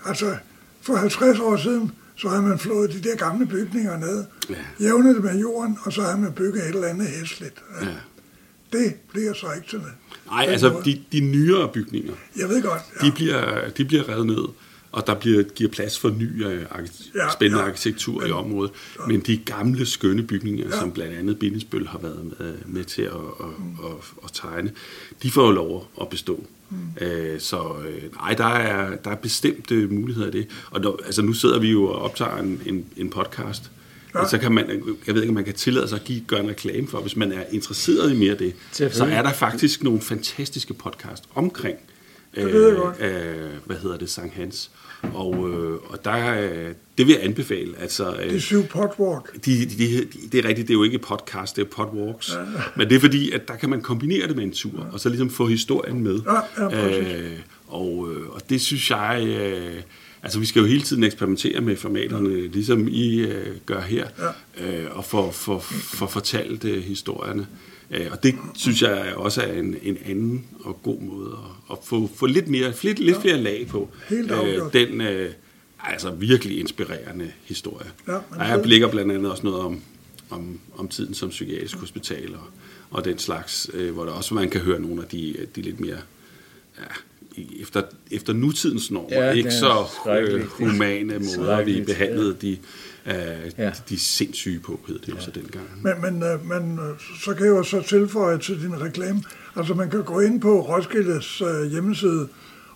altså 0.06 0.38
for 0.82 0.96
50 0.96 1.40
år 1.40 1.58
siden, 1.58 1.92
så 2.16 2.30
havde 2.30 2.42
man 2.42 2.60
flået 2.60 2.92
de 2.94 3.02
der 3.10 3.16
gamle 3.16 3.46
bygninger 3.46 3.98
ned, 3.98 4.26
Ja. 4.50 4.56
jævnet 4.80 5.16
det 5.16 5.24
med 5.24 5.40
jorden, 5.40 5.78
og 5.84 5.94
så 5.94 6.02
havde 6.02 6.18
man 6.18 6.34
bygget 6.34 6.64
et 6.64 6.68
eller 6.76 6.88
andet 6.88 7.08
hæsligt. 7.08 7.64
Ja. 7.82 7.88
Det 8.74 8.96
bliver 9.14 9.34
så 9.34 9.52
ikke 9.56 9.68
til 9.68 9.80
det. 9.80 9.94
Nej, 10.32 10.46
altså 10.50 10.82
de, 10.86 11.02
de 11.12 11.20
nyere 11.20 11.70
bygninger, 11.74 12.14
Jeg 12.38 12.50
ved 12.50 12.64
godt, 12.64 12.82
ja. 13.02 13.08
de 13.08 13.12
bliver, 13.12 13.70
de 13.78 13.86
bliver 13.86 14.10
revet 14.10 14.26
ned, 14.28 14.44
og 14.92 15.08
der 15.08 15.14
bliver, 15.16 15.44
giver 15.44 15.70
plads 15.70 16.00
for 16.00 16.10
ny 16.10 16.46
øh, 16.46 16.64
arki- 16.72 17.12
Ja, 17.16 17.32
spændende 17.34 17.64
ja. 17.64 17.68
arkitektur 17.70 18.22
i 18.22 18.24
Men- 18.24 18.34
området. 18.34 18.72
Men 19.08 19.20
de 19.20 19.38
gamle, 19.38 19.86
skønne 19.86 20.24
bygninger, 20.24 20.66
Ja. 20.72 20.80
som 20.80 20.92
blandt 20.92 21.14
andet 21.18 21.40
Bindesbøl 21.40 21.88
har 21.88 22.00
været 22.00 22.20
med, 22.40 22.54
med 22.66 22.84
til 22.84 23.02
at, 23.02 23.12
at, 23.12 23.46
at, 23.86 23.92
at 24.24 24.30
tegne, 24.34 24.72
de 25.24 25.32
får 25.32 25.46
jo 25.46 25.52
lov 25.52 25.88
at 26.02 26.10
bestå. 26.10 26.46
Mm. 26.70 26.78
Øh, 27.06 27.40
så 27.40 27.58
øh, 27.88 28.04
nej, 28.16 28.34
der 28.34 28.46
er, 28.46 28.96
der 28.96 29.10
er 29.12 29.16
bestemte 29.16 29.88
muligheder 29.88 30.28
i 30.28 30.32
det. 30.32 30.48
Og 30.72 30.84
der, 30.84 30.92
altså, 31.06 31.22
nu 31.22 31.34
sidder 31.34 31.60
vi 31.60 31.72
jo 31.72 31.84
og 31.86 32.02
optager 32.02 32.38
en, 32.38 32.62
en, 32.66 32.86
en 32.98 33.10
podcast, 33.10 33.64
Ja. 33.64 33.70
Ja. 34.22 34.28
så 34.28 34.38
kan 34.38 34.52
man, 34.52 34.70
jeg 35.08 35.16
ved 35.16 35.22
ikke, 35.22 35.30
om 35.32 35.36
man 35.36 35.46
kan 35.46 35.54
tillade 35.54 35.88
sig 35.88 36.00
at 36.00 36.06
give, 36.06 36.22
gøre 36.28 36.40
en 36.40 36.50
reklame 36.50 36.88
for, 36.88 37.00
hvis 37.02 37.16
man 37.16 37.32
er 37.32 37.44
interesseret 37.52 38.12
i 38.12 38.16
mere 38.16 38.32
af 38.32 38.38
det, 38.38 38.54
så 38.94 39.06
er 39.06 39.22
der 39.22 39.34
faktisk 39.34 39.84
nogle 39.84 40.02
fantastiske 40.02 40.74
podcast 40.74 41.24
omkring, 41.36 41.78
Det 42.36 42.46
ved 42.46 42.68
jeg 42.68 42.76
godt. 42.78 42.96
øh, 43.02 43.50
hvad 43.66 43.76
hedder 43.78 43.98
det, 43.98 44.10
Sankt 44.10 44.34
Hans. 44.34 44.72
Og, 45.14 45.50
øh, 45.50 45.80
og 45.88 46.06
der, 46.06 46.42
øh, 46.42 46.68
det 46.98 47.08
vil 47.08 47.14
jeg 47.14 47.24
anbefale. 47.24 47.74
Altså, 47.80 48.16
øh, 48.24 48.34
De 48.34 48.42
syv 48.42 48.64
potwalk. 48.68 49.46
de, 49.46 49.66
de, 49.66 49.68
de, 49.78 50.08
det 50.32 50.46
er 50.46 50.48
rigtigt, 50.50 50.68
det 50.68 50.74
er 50.74 50.78
jo 50.78 50.84
ikke 50.84 51.00
podcast, 51.00 51.56
det 51.56 51.62
er 51.62 51.66
podwalks. 51.70 52.34
Ja. 52.34 52.40
Men 52.76 52.90
det 52.90 52.96
er 52.96 53.00
fordi, 53.00 53.32
at 53.32 53.48
der 53.48 53.56
kan 53.56 53.70
man 53.70 53.82
kombinere 53.82 54.28
det 54.28 54.36
med 54.36 54.44
en 54.44 54.52
tur, 54.52 54.72
ja. 54.88 54.94
og 54.94 55.00
så 55.00 55.10
ligesom 55.10 55.30
få 55.30 55.48
historien 55.48 56.04
med. 56.04 56.20
Ja, 56.26 56.64
ja, 56.64 56.70
præcis. 56.70 57.14
øh, 57.14 57.32
og, 57.68 58.12
øh, 58.12 58.30
og 58.30 58.42
det 58.50 58.62
synes 58.62 58.90
jeg... 58.92 59.26
Øh, 59.28 59.82
altså, 60.26 60.40
vi 60.40 60.46
skal 60.46 60.60
jo 60.60 60.66
hele 60.66 60.82
tiden 60.82 61.04
eksperimentere 61.04 61.62
med 61.62 61.76
formaterne, 61.76 62.48
ligesom 62.48 62.88
I 62.88 63.18
øh, 63.18 63.56
gør 63.66 63.82
her, 63.82 64.08
ja. 64.60 64.82
øh, 64.84 64.98
og 64.98 65.06
få 65.06 65.32
for, 65.32 65.60
for 65.60 66.08
fortalt 66.08 66.66
øh, 66.66 66.84
historierne. 66.84 67.48
Øh, 67.92 68.08
og 68.12 68.24
det 68.24 68.36
synes 68.56 68.82
jeg 68.82 69.14
også 69.16 69.42
er 69.42 69.54
en, 69.54 69.76
en 69.84 69.98
anden 70.06 70.46
og 70.60 70.80
god 70.84 71.02
måde 71.02 71.32
at, 71.32 71.72
at 71.72 71.78
få, 71.84 72.10
få 72.16 72.26
lidt, 72.26 72.48
mere, 72.48 72.74
lidt, 72.84 73.00
lidt 73.00 73.22
flere 73.22 73.38
lag 73.42 73.68
på. 73.70 73.90
Helt 74.10 74.32
afgjort. 74.32 74.74
den 74.74 75.02
øh, 75.02 75.32
altså 75.80 76.12
virkelig 76.12 76.60
inspirerende 76.60 77.32
historie. 77.44 77.88
Ja, 78.08 78.18
jeg 78.44 78.56
det- 78.58 78.64
blikker 78.64 78.88
blandt 78.88 79.12
andet 79.12 79.32
også 79.32 79.44
noget 79.44 79.60
om, 79.60 79.82
om, 80.30 80.60
om 80.78 80.88
tiden 80.88 81.14
som 81.14 81.30
psykiatrisk 81.30 81.78
hospital 81.78 82.34
og, 82.36 82.42
og 82.90 83.06
den 83.06 83.18
slags, 83.20 83.70
øh, 83.74 83.94
hvor 83.94 84.06
der 84.06 84.12
også 84.12 84.34
man 84.34 84.50
kan 84.50 84.62
høre 84.62 84.80
nogle 84.82 85.02
af 85.02 85.08
de, 85.08 85.36
de 85.56 85.62
lidt 85.62 85.80
mere 85.80 85.98
ja, 86.80 86.84
efter, 87.62 87.82
efter 88.12 88.34
nutidens 88.34 88.92
normer, 88.92 89.08
Ja, 89.12 89.26
ja, 89.26 89.32
ikke 89.32 89.52
så 89.52 89.86
øh, 90.20 90.46
humane 90.46 91.20
måder, 91.20 91.64
vi 91.64 91.84
behandlede 91.86 92.36
de, 92.42 92.58
øh, 93.06 93.16
Ja. 93.58 93.72
de 93.90 94.00
sindssyge 94.00 94.60
på, 94.60 94.80
hed 94.88 95.00
det 95.00 95.08
jo 95.10 95.20
så 95.20 95.32
dengang. 95.32 95.66
Men, 95.82 95.94
men, 96.02 96.24
øh, 96.24 96.46
men 96.50 96.80
øh, 96.80 96.96
så 97.24 97.34
kan 97.34 97.46
jeg 97.46 97.52
jo 97.52 97.64
så 97.64 97.82
tilføje 97.82 98.38
til 98.38 98.62
din 98.62 98.82
reklame. 98.82 99.24
Altså 99.56 99.74
man 99.74 99.90
kan 99.90 100.04
gå 100.04 100.20
ind 100.20 100.42
på 100.42 100.62
Roskildes 100.62 101.42
øh, 101.42 101.72
hjemmeside, 101.72 102.28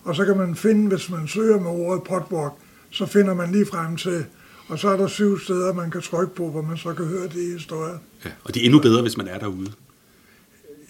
og 0.04 0.16
så 0.16 0.24
kan 0.24 0.36
man 0.36 0.54
finde, 0.54 0.88
hvis 0.88 1.10
man 1.10 1.28
søger 1.28 1.60
med 1.60 1.70
ordet 1.70 2.02
potwalk, 2.02 2.52
så 2.90 3.06
finder 3.06 3.34
man 3.34 3.52
lige 3.52 3.66
frem 3.66 3.96
til, 3.96 4.24
og 4.68 4.78
så 4.78 4.88
er 4.88 4.96
der 4.96 5.06
syv 5.06 5.38
steder, 5.38 5.72
man 5.72 5.90
kan 5.90 6.00
trykke 6.00 6.34
på, 6.34 6.50
hvor 6.50 6.62
man 6.62 6.76
så 6.76 6.92
kan 6.94 7.04
høre 7.06 7.28
de 7.28 7.52
historier. 7.52 7.98
Ja, 8.24 8.30
og 8.44 8.54
det 8.54 8.60
er 8.60 8.64
endnu 8.64 8.80
bedre, 8.80 9.02
hvis 9.02 9.16
man 9.16 9.28
er 9.28 9.38
derude. 9.38 9.72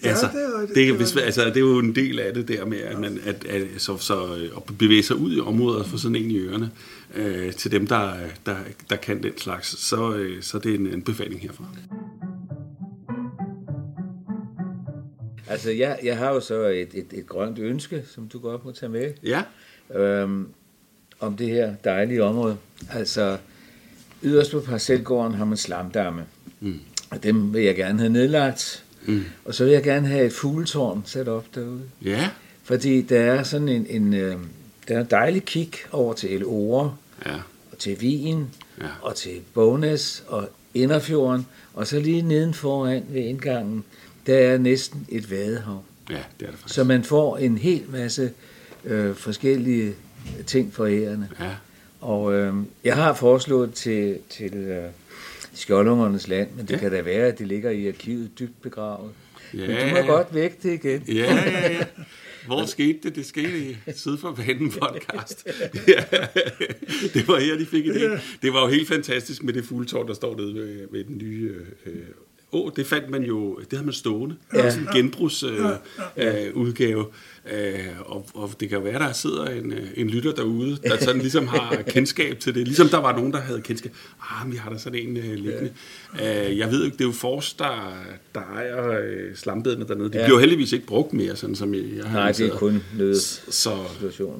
Ja, 0.03 0.09
altså, 0.09 0.25
det 0.33 0.43
er 0.43 0.61
rigtigt, 0.61 0.75
Det, 0.75 0.87
det 0.87 0.95
hvis, 0.95 1.15
altså, 1.15 1.45
det 1.45 1.55
er 1.57 1.59
jo 1.59 1.79
en 1.79 1.95
del 1.95 2.19
af 2.19 2.33
det 2.33 2.47
der 2.47 2.65
med, 2.65 2.77
at 2.77 2.99
man 2.99 3.19
at, 3.25 3.45
at, 3.45 3.67
så, 3.77 3.97
så, 3.97 4.35
øh, 4.35 4.49
at 4.57 4.63
bevæge 4.79 5.03
sig 5.03 5.15
ud 5.15 5.35
i 5.35 5.39
områder 5.39 5.83
for 5.83 5.97
sådan 5.97 6.15
en 6.15 6.31
i 6.31 6.37
ørerne, 6.37 6.71
øh, 7.15 7.53
til 7.53 7.71
dem, 7.71 7.87
der, 7.87 8.13
der, 8.45 8.55
der 8.89 8.95
kan 8.95 9.23
den 9.23 9.37
slags, 9.37 9.79
så, 9.87 10.13
øh, 10.15 10.41
så 10.43 10.59
det 10.59 10.71
er 10.71 10.77
en 10.77 10.93
anbefaling 10.93 11.41
herfra. 11.41 11.63
Altså, 15.49 15.71
jeg, 15.71 15.99
jeg 16.03 16.17
har 16.17 16.29
jo 16.29 16.39
så 16.39 16.61
et, 16.63 16.89
et, 16.93 17.05
et 17.13 17.27
grønt 17.27 17.59
ønske, 17.59 18.03
som 18.13 18.27
du 18.27 18.39
godt 18.39 18.65
må 18.65 18.71
tage 18.71 18.89
med, 18.89 19.11
Ja, 19.23 19.43
øhm, 19.95 20.47
om 21.19 21.37
det 21.37 21.47
her 21.47 21.75
dejlige 21.83 22.23
område. 22.23 22.57
Altså, 22.91 23.37
yderst 24.23 24.51
på 24.51 24.59
parcelgården 24.59 25.33
har 25.33 25.45
man 25.45 25.57
slamdamme, 25.57 26.25
Mm. 26.59 26.79
og 27.09 27.23
dem 27.23 27.53
vil 27.53 27.63
jeg 27.63 27.75
gerne 27.75 27.99
have 27.99 28.09
nedlagt. 28.11 28.85
Mm. 29.05 29.23
Og 29.45 29.53
så 29.55 29.63
vil 29.63 29.73
jeg 29.73 29.83
gerne 29.83 30.07
have 30.07 30.25
et 30.25 30.33
fugletårn 30.33 31.03
sat 31.05 31.27
op 31.27 31.45
derude. 31.55 31.81
ja, 32.05 32.29
Fordi 32.63 33.01
der 33.01 33.19
er 33.19 33.43
sådan 33.43 33.69
en, 33.69 33.85
en, 33.89 34.13
øh, 34.13 34.35
der 34.87 34.95
er 34.95 35.01
en 35.01 35.07
dejlig 35.11 35.45
kig 35.45 35.71
over 35.91 36.13
til 36.13 36.33
Elore, 36.35 36.95
ja, 37.25 37.35
og 37.71 37.77
til 37.77 37.97
Wien, 38.01 38.49
Ja. 38.81 38.87
og 39.01 39.15
til 39.15 39.39
Bognæs 39.53 40.23
og 40.27 40.49
Inderfjorden, 40.73 41.47
og 41.73 41.87
så 41.87 41.99
lige 41.99 42.21
nedenforan 42.21 43.03
ved 43.09 43.21
indgangen, 43.21 43.83
der 44.27 44.37
er 44.37 44.57
næsten 44.57 45.05
et 45.09 45.31
vadehav. 45.31 45.83
ja, 46.09 46.15
det 46.39 46.47
er 46.47 46.51
det 46.51 46.59
faktisk. 46.59 46.75
Så 46.75 46.83
man 46.83 47.03
får 47.03 47.37
en 47.37 47.57
hel 47.57 47.83
masse 47.89 48.31
øh, 48.85 49.15
forskellige 49.15 49.93
ting 50.47 50.73
for 50.73 50.85
ærerne. 50.85 51.29
Ja, 51.39 51.49
Og 52.01 52.33
øh, 52.33 52.53
jeg 52.83 52.95
har 52.95 53.13
foreslået 53.13 53.73
til, 53.73 54.17
til 54.29 54.53
øh, 54.53 54.83
Skjoldungernes 55.53 56.27
land, 56.27 56.49
men 56.57 56.65
det 56.65 56.73
Ja. 56.73 56.79
kan 56.79 56.91
da 56.91 57.01
være, 57.01 57.27
at 57.27 57.39
det 57.39 57.47
ligger 57.47 57.69
i 57.69 57.87
arkivet 57.87 58.39
dybt 58.39 58.61
begravet. 58.61 59.11
Ja. 59.53 59.67
Men 59.67 59.95
du 59.95 60.01
må 60.01 60.07
godt 60.15 60.33
vække 60.35 60.57
det 60.63 60.73
igen. 60.73 61.03
ja, 61.07 61.35
ja, 61.35 61.71
ja. 61.73 61.83
Hvor 62.45 62.65
skete 62.65 62.99
det? 63.03 63.15
Det 63.15 63.25
skete 63.25 63.59
i 63.69 63.75
Syd 63.95 64.17
for 64.17 64.31
Banen 64.31 64.71
podcast. 64.71 65.47
Ja. 65.87 66.03
Det 67.13 67.27
var 67.27 67.39
her, 67.39 67.57
de 67.57 67.65
fik 67.65 67.85
idé. 67.85 68.19
Det 68.41 68.53
var 68.53 68.61
jo 68.61 68.67
helt 68.67 68.87
fantastisk 68.87 69.43
med 69.43 69.53
det 69.53 69.65
fugletårn, 69.65 70.07
der 70.07 70.13
står 70.13 70.37
nede 70.37 70.53
ved, 70.55 70.87
ved 70.91 71.03
den 71.03 71.17
nye... 71.17 71.51
Øh, 71.85 71.93
Åh, 72.53 72.71
det 72.75 72.87
fandt 72.87 73.09
man 73.09 73.23
jo, 73.23 73.55
det 73.59 73.67
havde 73.71 73.85
man 73.85 73.93
stående. 73.93 74.35
Ja. 74.53 74.69
Sådan 74.71 74.87
en 74.87 74.93
genbrugsudgave. 74.93 75.77
Øh, 76.17 76.47
øh, 76.47 76.53
udgave. 76.55 77.05
øh, 77.53 77.79
og, 78.05 78.25
og 78.33 78.51
det 78.59 78.69
kan 78.69 78.83
være, 78.83 78.99
der 78.99 79.11
sidder 79.13 79.45
en, 79.45 79.73
øh, 79.73 79.87
en 79.95 80.09
lytter 80.09 80.31
derude, 80.33 80.77
der 80.83 80.97
sådan 80.97 81.21
ligesom 81.27 81.47
har 81.47 81.75
kendskab 81.87 82.39
til 82.39 82.55
det. 82.55 82.67
Ligesom 82.67 82.87
der 82.89 82.97
var 82.97 83.15
nogen, 83.15 83.33
der 83.33 83.39
havde 83.39 83.61
kendskab. 83.61 83.91
Ah, 84.21 84.45
men 84.45 84.53
vi 84.53 84.57
har 84.57 84.69
der 84.69 84.77
sådan 84.77 84.99
en 85.07 85.17
øh, 85.17 85.23
liggende. 85.33 85.71
Øh, 86.21 86.57
jeg 86.57 86.71
ved 86.71 86.83
ikke, 86.85 86.97
det 86.97 87.01
er 87.03 87.07
jo 87.07 87.11
Fors, 87.13 87.53
der, 87.53 87.93
der 88.35 88.41
ejer 88.41 88.89
øh, 89.03 89.35
slambedene 89.35 89.87
dernede. 89.87 90.09
De 90.09 90.13
Ja. 90.13 90.19
ja. 90.19 90.25
bliver 90.25 90.37
jo 90.37 90.39
heldigvis 90.39 90.71
ikke 90.73 90.85
brugt 90.85 91.13
mere, 91.13 91.35
sådan 91.35 91.55
som 91.55 91.73
jeg, 91.73 91.83
jeg 91.97 92.05
har 92.05 92.19
Nej, 92.19 92.31
det 92.31 92.47
er 92.47 92.57
kun 92.57 92.83
nød. 92.97 93.15
Så, 93.51 93.71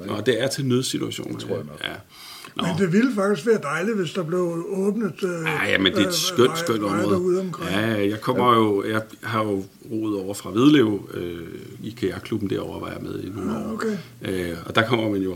ikke? 0.03 0.21
det 0.25 0.41
er 0.41 0.47
til 0.47 0.65
nødsituationer. 0.65 1.37
Det 1.37 1.47
tror 1.47 1.55
jeg 1.55 1.65
nok. 1.65 1.83
Ja. 1.83 1.93
Nå, 2.55 2.63
Men 2.67 2.77
det 2.77 2.93
ville 2.93 3.11
faktisk 3.15 3.47
være 3.47 3.59
dejligt, 3.63 3.97
hvis 3.97 4.11
der 4.11 4.23
blev 4.23 4.65
åbnet... 4.69 5.13
Øh, 5.23 5.29
Ja, 5.45 5.71
ja, 5.71 5.77
men 5.77 5.93
det 5.93 6.01
er 6.03 6.07
et 6.07 6.13
skønt, 6.13 6.57
skønt 6.57 6.81
veje 6.81 7.03
område. 7.05 7.51
Ja, 7.71 8.09
jeg 8.09 8.21
kommer 8.21 8.55
jo, 8.55 8.83
jeg 8.83 9.01
har 9.23 9.43
jo 9.43 9.63
roet 9.91 10.15
over 10.19 10.33
fra 10.33 10.49
Vedlev, 10.51 11.09
øh, 11.13 11.47
i 11.83 11.89
kajakklubben 11.89 12.49
derovre 12.49 12.81
var 12.81 12.87
jeg 12.91 13.01
med 13.01 13.23
i 13.23 13.29
nogle 13.35 13.51
år. 13.57 13.73
okay. 13.73 13.97
Øh, 14.21 14.57
og 14.65 14.75
der 14.75 14.87
kommer 14.87 15.09
man 15.09 15.21
jo 15.21 15.35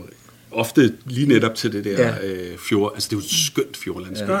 ofte 0.50 0.92
lige 1.06 1.28
netop 1.28 1.54
til 1.54 1.72
det 1.72 1.84
der 1.84 1.90
Ja. 2.22 2.32
øh, 2.32 2.58
fjord, 2.58 2.92
altså 2.94 3.08
det 3.10 3.16
er 3.16 3.20
jo 3.20 3.24
et 3.24 3.30
skønt 3.30 3.76
fjordlandskab. 3.76 4.28
Ja, 4.28 4.38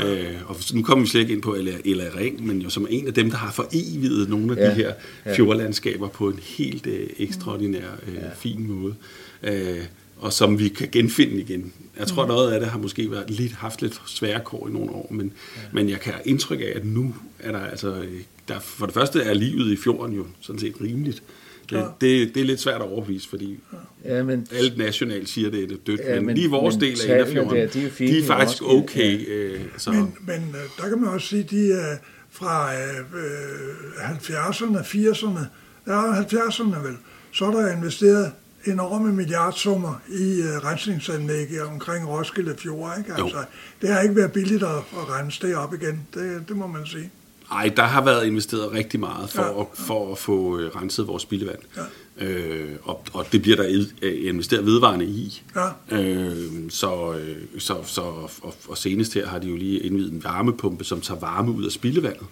ja, 0.00 0.24
Øh, 0.34 0.34
og 0.46 0.56
nu 0.74 0.82
kommer 0.82 1.04
vi 1.04 1.08
slet 1.10 1.20
ikke 1.20 1.32
ind 1.32 1.42
på 1.42 1.54
Ella, 1.54 1.72
Ella 1.84 2.04
Ring, 2.18 2.46
men 2.46 2.58
jo 2.62 2.70
som 2.70 2.86
en 2.90 3.06
af 3.06 3.14
dem, 3.14 3.30
der 3.30 3.36
har 3.36 3.52
foreviget 3.52 4.28
nogle 4.28 4.52
af 4.52 4.56
Ja, 4.64 4.70
de 4.70 4.74
her 4.74 4.92
ja. 5.26 5.34
fjordlandskaber 5.36 6.08
på 6.08 6.28
en 6.28 6.38
helt 6.42 6.86
øh, 6.86 7.06
ekstraordinær, 7.18 7.88
øh, 8.08 8.14
fin 8.36 8.66
måde. 8.72 8.94
Øh, 9.42 9.78
og 10.24 10.32
som 10.32 10.58
vi 10.58 10.68
kan 10.68 10.88
genfinde 10.92 11.40
igen. 11.40 11.72
Jeg 11.98 12.06
tror, 12.06 12.26
noget 12.26 12.52
af 12.52 12.60
det 12.60 12.68
har 12.68 12.78
måske 12.78 13.10
været 13.10 13.30
lidt, 13.30 13.52
haft 13.52 13.82
lidt 13.82 14.00
svære 14.06 14.40
kår 14.44 14.68
i 14.68 14.72
nogle 14.72 14.90
år, 14.90 15.08
men, 15.10 15.32
ja. 15.56 15.60
men 15.72 15.88
jeg 15.88 16.00
kan 16.00 16.12
have 16.12 16.22
indtryk 16.26 16.60
af, 16.60 16.72
at 16.76 16.84
nu 16.84 17.14
er 17.38 17.52
der 17.52 17.58
altså, 17.58 17.94
øh, 17.94 18.20
der, 18.48 18.60
for 18.60 18.86
det 18.86 18.94
første 18.94 19.22
er 19.22 19.34
livet 19.34 19.72
i 19.72 19.76
fjorden 19.76 20.16
jo 20.16 20.26
sådan 20.40 20.58
set 20.58 20.74
rimeligt. 20.80 21.22
Det, 21.70 21.84
det, 22.00 22.34
det 22.34 22.40
er 22.40 22.44
lidt 22.44 22.60
svært 22.60 22.80
at 22.80 22.88
overbevise, 22.88 23.28
fordi 23.28 23.58
Ja, 24.04 24.22
men, 24.22 24.46
alt 24.52 24.78
nationalt 24.78 25.28
siger, 25.28 25.50
det 25.50 25.72
er 25.72 25.76
dødt. 25.86 26.00
Ja, 26.00 26.14
men, 26.14 26.26
men- 26.26 26.36
lige 26.36 26.50
vores 26.50 26.74
men 26.74 26.80
del 26.80 27.00
af 27.00 27.18
Inderfjorden, 27.18 27.56
der, 27.56 27.66
de 27.66 27.86
er 27.86 27.90
fine 27.90 28.12
de 28.12 28.18
er 28.18 28.26
faktisk 28.26 28.62
okay. 28.62 29.28
Øh, 29.28 29.60
så, 29.76 29.90
Men, 29.90 30.14
men 30.26 30.40
øh, 30.48 30.82
der 30.82 30.88
kan 30.88 31.00
man 31.00 31.10
også 31.10 31.28
sige, 31.28 31.42
de 31.42 31.72
er 31.72 31.96
fra 32.30 32.74
øh, 32.74 32.98
øh, 32.98 34.10
70'erne, 34.10 34.78
80'erne, 34.78 35.40
ja 35.86 36.20
70'erne 36.22 36.86
vel, 36.86 36.96
så 37.32 37.44
er 37.44 37.50
der 37.50 37.76
investeret 37.76 38.32
enorme 38.66 39.12
milliardsummer 39.12 39.94
i 40.08 40.40
øh, 40.40 40.64
rensningsanlæg 40.64 41.62
omkring 41.62 42.08
Roskilde 42.08 42.54
Fjord. 42.58 42.94
Ikke? 42.98 43.12
Jo. 43.18 43.24
Altså, 43.24 43.44
det 43.82 43.88
har 43.88 44.00
ikke 44.00 44.16
været 44.16 44.32
billigt 44.32 44.62
at, 44.62 44.68
at 44.76 45.10
rense 45.10 45.46
det 45.46 45.56
op 45.56 45.74
igen, 45.74 46.06
det, 46.14 46.44
det 46.48 46.56
må 46.56 46.66
man 46.66 46.86
sige. 46.86 47.10
Ej, 47.52 47.72
der 47.76 47.82
har 47.82 48.04
været 48.04 48.26
investeret 48.26 48.72
rigtig 48.72 49.00
meget 49.00 49.30
for, 49.30 49.42
Ja. 49.42 49.60
at, 49.60 49.66
for 49.74 50.12
at 50.12 50.18
få 50.18 50.58
øh, 50.58 50.76
renset 50.76 51.06
vores 51.06 51.22
spildevand. 51.22 51.58
Ja. 51.76 52.26
Øh, 52.26 52.76
og, 52.82 53.04
og 53.12 53.26
det 53.32 53.42
bliver 53.42 53.56
der 53.56 53.86
øh, 54.02 54.28
investeret 54.28 54.66
vedvarende 54.66 55.04
i. 55.06 55.42
Ja. 55.56 55.98
Øh, 56.02 56.70
så, 56.70 57.14
øh, 57.18 57.36
så, 57.58 57.76
så 57.84 58.00
og, 58.00 58.54
og 58.68 58.78
senest 58.78 59.14
her 59.14 59.26
har 59.26 59.38
de 59.38 59.48
jo 59.48 59.56
lige 59.56 59.78
indvidet 59.80 60.12
en 60.12 60.24
varmepumpe, 60.24 60.84
som 60.84 61.00
tager 61.00 61.20
varme 61.20 61.50
ud 61.52 61.64
af 61.64 61.72
spildevandet. 61.72 62.26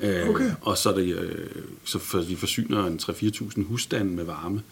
Øh, 0.00 0.28
Okay. 0.28 0.50
Og 0.60 0.78
så, 0.78 0.90
er 0.90 0.94
det, 0.94 1.18
øh, 1.18 1.46
så 1.84 1.98
for, 1.98 2.18
de 2.18 2.36
forsyner 2.36 2.86
en 2.86 3.00
3-4.000 3.02 3.62
husstande 3.64 4.12
med 4.12 4.24
varme. 4.24 4.62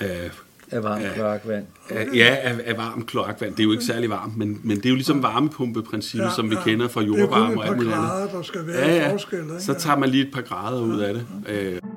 Øh, 0.00 0.30
af 0.70 0.82
varmt 0.82 1.04
Ja. 1.04 1.12
kloakvand. 1.14 1.66
af- 1.90 2.06
Ja, 2.14 2.36
af, 2.42 2.60
af 2.64 2.76
varmt 2.76 3.06
kloakvand. 3.06 3.52
Det 3.54 3.60
er 3.60 3.64
jo 3.64 3.72
ikke 3.72 3.84
særlig 3.84 4.10
varmt, 4.10 4.36
men, 4.36 4.60
men 4.64 4.76
det 4.76 4.86
er 4.86 4.90
jo 4.90 4.94
ligesom 4.94 5.22
varmepumpeprincippet, 5.22 6.26
ja, 6.28 6.34
som 6.36 6.50
vi 6.50 6.56
kender 6.64 6.88
fra 6.88 7.00
jordvarme 7.02 7.50
Det 7.50 7.58
og 7.58 7.64
er 7.64 7.68
alt 7.68 7.68
kun 7.68 7.72
et 7.72 7.76
muligt 7.76 7.92
par 7.94 8.00
andet. 8.00 8.10
grader, 8.10 8.30
der 8.36 8.42
skal 8.42 8.66
være 8.66 8.88
Ja, 8.88 8.96
ja. 8.96 9.12
forskel. 9.12 9.38
Ikke? 9.38 9.60
Så 9.60 9.74
tager 9.74 9.96
man 9.96 10.08
lige 10.08 10.26
et 10.26 10.32
par 10.34 10.42
grader 10.42 10.82
ud 10.82 11.00
af 11.00 11.14
det. 11.14 11.26
Øh, 11.48 11.80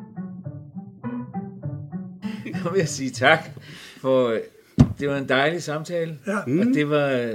Nu 2.63 2.69
vil 2.71 2.79
jeg 2.79 2.89
sige 2.89 3.09
tak, 3.09 3.39
for 4.01 4.37
det 4.99 5.09
var 5.09 5.17
en 5.17 5.29
dejlig 5.29 5.63
samtale, 5.63 6.17
Ja. 6.27 6.37
og 6.39 6.47
det 6.73 6.89
var 6.89 7.33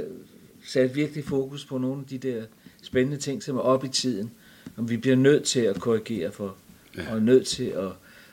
sat 0.65 0.95
virkelig 0.97 1.25
fokus 1.25 1.65
på 1.65 1.79
nogle 1.79 2.01
af 2.01 2.07
de 2.21 2.29
der 2.29 2.43
spændende 2.83 3.17
ting, 3.17 3.43
som 3.43 3.57
er 3.57 3.61
op 3.61 3.85
i 3.85 3.89
tiden, 3.89 4.31
som 4.77 4.91
vi 4.91 4.97
bliver 4.97 5.17
nødt 5.17 5.45
til 5.45 5.61
at 5.61 5.81
korrigere 5.81 6.33
for, 6.33 6.55
Ja. 6.97 7.03
og 7.15 7.23
nødt 7.23 7.47
til 7.47 7.65
at 7.65 7.89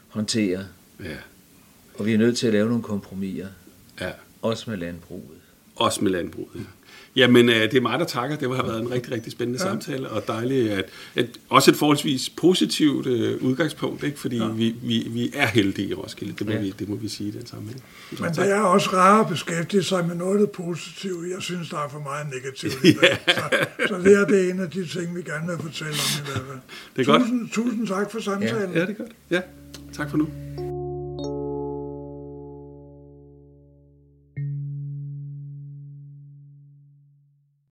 håndtere, 0.07 0.59
ja, 1.03 1.09
og 1.97 2.05
vi 2.05 2.13
er 2.13 2.17
nødt 2.17 2.37
til 2.37 2.47
at 2.47 2.53
lave 2.53 2.67
nogle 2.67 2.83
kompromiser, 2.83 3.47
ja. 4.01 4.09
også 4.41 4.69
med 4.69 4.77
landbruget. 4.77 5.23
Også 5.75 6.03
med 6.03 6.11
landbruget. 6.11 6.49
Ja. 6.55 6.61
Jamen, 7.15 7.49
øh, 7.49 7.55
det 7.55 7.73
er 7.73 7.81
mig, 7.81 7.99
der 7.99 8.05
takker. 8.05 8.35
Det 8.37 8.55
har 8.55 8.63
været 8.63 8.81
en 8.81 8.91
rigtig, 8.91 9.11
rigtig 9.11 9.31
spændende 9.31 9.63
ja. 9.63 9.69
samtale, 9.69 10.09
og 10.09 10.27
dejligt, 10.27 10.71
at, 10.71 10.85
at 11.15 11.25
også 11.49 11.71
et 11.71 11.77
forholdsvis 11.77 12.29
positivt 12.29 13.05
øh, 13.07 13.43
udgangspunkt, 13.43 14.03
ikke? 14.03 14.19
fordi 14.19 14.37
ja. 14.37 14.47
vi, 14.47 14.75
vi, 14.83 15.07
vi 15.09 15.31
er 15.35 15.47
heldige 15.47 15.87
i 15.89 15.93
Roskilde. 15.93 16.33
Det 16.39 16.45
må, 16.47 16.51
Ja. 16.51 16.57
ja. 16.57 16.63
vi, 16.63 16.73
det 16.79 16.89
må 16.89 16.95
vi 16.95 17.07
sige 17.07 17.29
i 17.29 17.31
den 17.31 17.45
sammenhæng. 17.45 17.83
Men 18.11 18.17
tak. 18.33 18.35
det 18.45 18.51
er 18.53 18.59
også 18.59 18.89
rart 18.93 19.25
at 19.25 19.31
beskæftige 19.31 19.83
sig 19.83 20.07
med 20.07 20.15
noget 20.15 20.51
positive. 20.51 21.17
Jeg 21.35 21.41
synes, 21.41 21.69
der 21.69 21.77
er 21.77 21.89
for 21.89 21.99
meget 21.99 22.27
negativt 22.35 22.83
i 22.83 22.87
det. 23.01 23.17
Så, 23.27 23.87
så 23.87 23.97
det 24.03 24.13
er 24.21 24.25
det 24.25 24.49
en 24.49 24.59
af 24.59 24.69
de 24.69 24.87
ting, 24.87 25.15
vi 25.15 25.21
gerne 25.21 25.47
vil 25.47 25.57
fortælle 25.61 25.93
om 25.93 26.23
i 26.23 26.31
hvert 26.31 26.45
fald. 26.47 26.59
Det 26.95 27.01
er 27.01 27.05
godt. 27.05 27.21
tusind, 27.21 27.49
Tusind 27.49 27.87
tak 27.87 28.11
for 28.11 28.19
samtalen. 28.19 28.73
Ja, 28.73 28.81
det 28.81 28.89
er 28.89 28.93
godt. 28.93 29.11
Ja, 29.29 29.41
tak 29.93 30.09
for 30.09 30.17
nu. 30.17 30.27